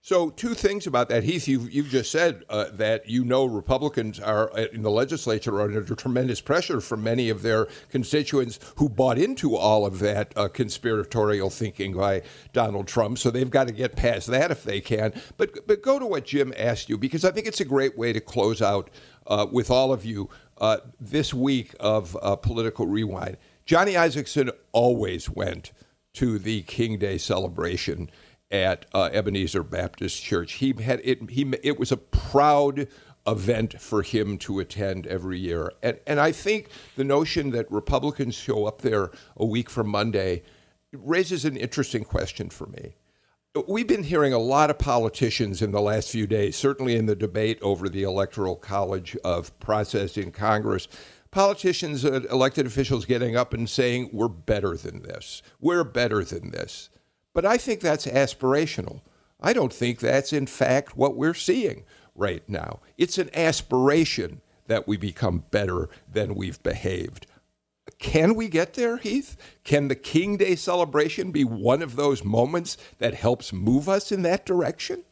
[0.02, 1.46] So, two things about that, Heath.
[1.46, 5.60] You've, you've just said uh, that you know Republicans are uh, in the legislature are
[5.60, 10.48] under tremendous pressure from many of their constituents who bought into all of that uh,
[10.48, 12.22] conspiratorial thinking by
[12.54, 13.18] Donald Trump.
[13.18, 15.12] So they've got to get past that if they can.
[15.36, 18.14] But but go to what Jim asked you because I think it's a great way
[18.14, 18.88] to close out
[19.26, 23.36] uh, with all of you uh, this week of uh, political rewind.
[23.66, 25.72] Johnny Isakson always went
[26.14, 28.10] to the King Day celebration
[28.50, 30.54] at uh, Ebenezer Baptist Church.
[30.54, 31.30] He had it.
[31.30, 32.88] He it was a proud
[33.26, 38.34] event for him to attend every year, and and I think the notion that Republicans
[38.34, 40.42] show up there a week from Monday
[40.92, 42.94] raises an interesting question for me.
[43.66, 47.16] We've been hearing a lot of politicians in the last few days, certainly in the
[47.16, 50.86] debate over the Electoral College of process in Congress.
[51.32, 55.42] Politicians, uh, elected officials getting up and saying, We're better than this.
[55.60, 56.90] We're better than this.
[57.32, 59.00] But I think that's aspirational.
[59.40, 62.80] I don't think that's, in fact, what we're seeing right now.
[62.98, 67.26] It's an aspiration that we become better than we've behaved.
[67.98, 69.36] Can we get there, Heath?
[69.64, 74.22] Can the King Day celebration be one of those moments that helps move us in
[74.22, 75.04] that direction?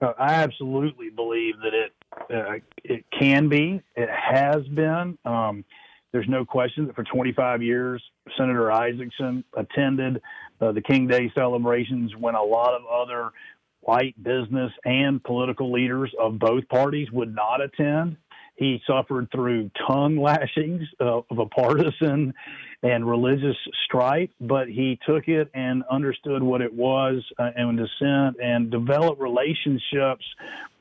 [0.00, 1.92] Uh, I absolutely believe that it
[2.32, 3.82] uh, it can be.
[3.96, 5.18] It has been.
[5.24, 5.64] Um,
[6.12, 8.02] there's no question that for 25 years,
[8.36, 10.20] Senator Isakson attended
[10.60, 13.30] uh, the King Day celebrations when a lot of other
[13.80, 18.16] white business and political leaders of both parties would not attend.
[18.60, 22.34] He suffered through tongue lashings uh, of a partisan
[22.82, 23.56] and religious
[23.86, 29.18] strife, but he took it and understood what it was uh, and dissent and developed
[29.18, 30.26] relationships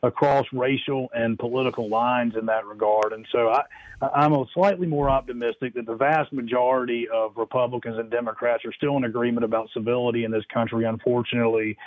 [0.03, 3.13] across racial and political lines in that regard.
[3.13, 3.63] And so I,
[4.01, 8.97] I'm a slightly more optimistic that the vast majority of Republicans and Democrats are still
[8.97, 10.83] in agreement about civility in this country.
[10.83, 11.77] Unfortunately,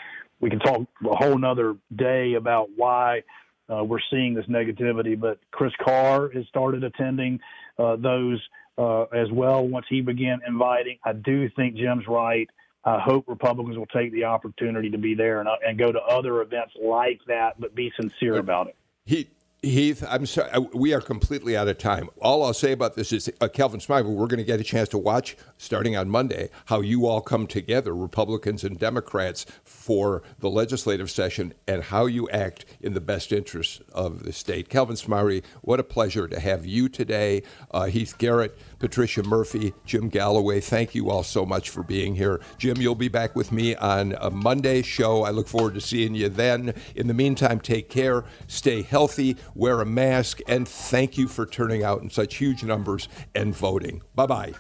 [0.40, 3.24] we can talk a whole nother day about why
[3.70, 5.18] uh, we're seeing this negativity.
[5.18, 7.40] But Chris Carr has started attending
[7.78, 8.40] uh, those
[8.78, 10.98] uh, as well once he began inviting.
[11.04, 12.48] I do think Jim's right.
[12.84, 16.00] I hope Republicans will take the opportunity to be there and, uh, and go to
[16.00, 18.76] other events like that, but be sincere about it.
[19.04, 19.28] He
[19.64, 22.10] Heath, I'm sorry, uh, we are completely out of time.
[22.20, 24.88] All I'll say about this is, uh, Calvin Smyre, we're going to get a chance
[24.88, 30.50] to watch starting on Monday how you all come together, Republicans and Democrats, for the
[30.50, 34.68] legislative session and how you act in the best interests of the state.
[34.68, 37.44] Calvin Smyre, what a pleasure to have you today.
[37.70, 42.40] Uh, Heath Garrett, Patricia Murphy, Jim Galloway, thank you all so much for being here.
[42.58, 45.22] Jim, you'll be back with me on a Monday show.
[45.22, 46.74] I look forward to seeing you then.
[46.96, 51.84] In the meantime, take care, stay healthy wear a mask, and thank you for turning
[51.84, 54.02] out in such huge numbers and voting.
[54.14, 54.52] Bye bye.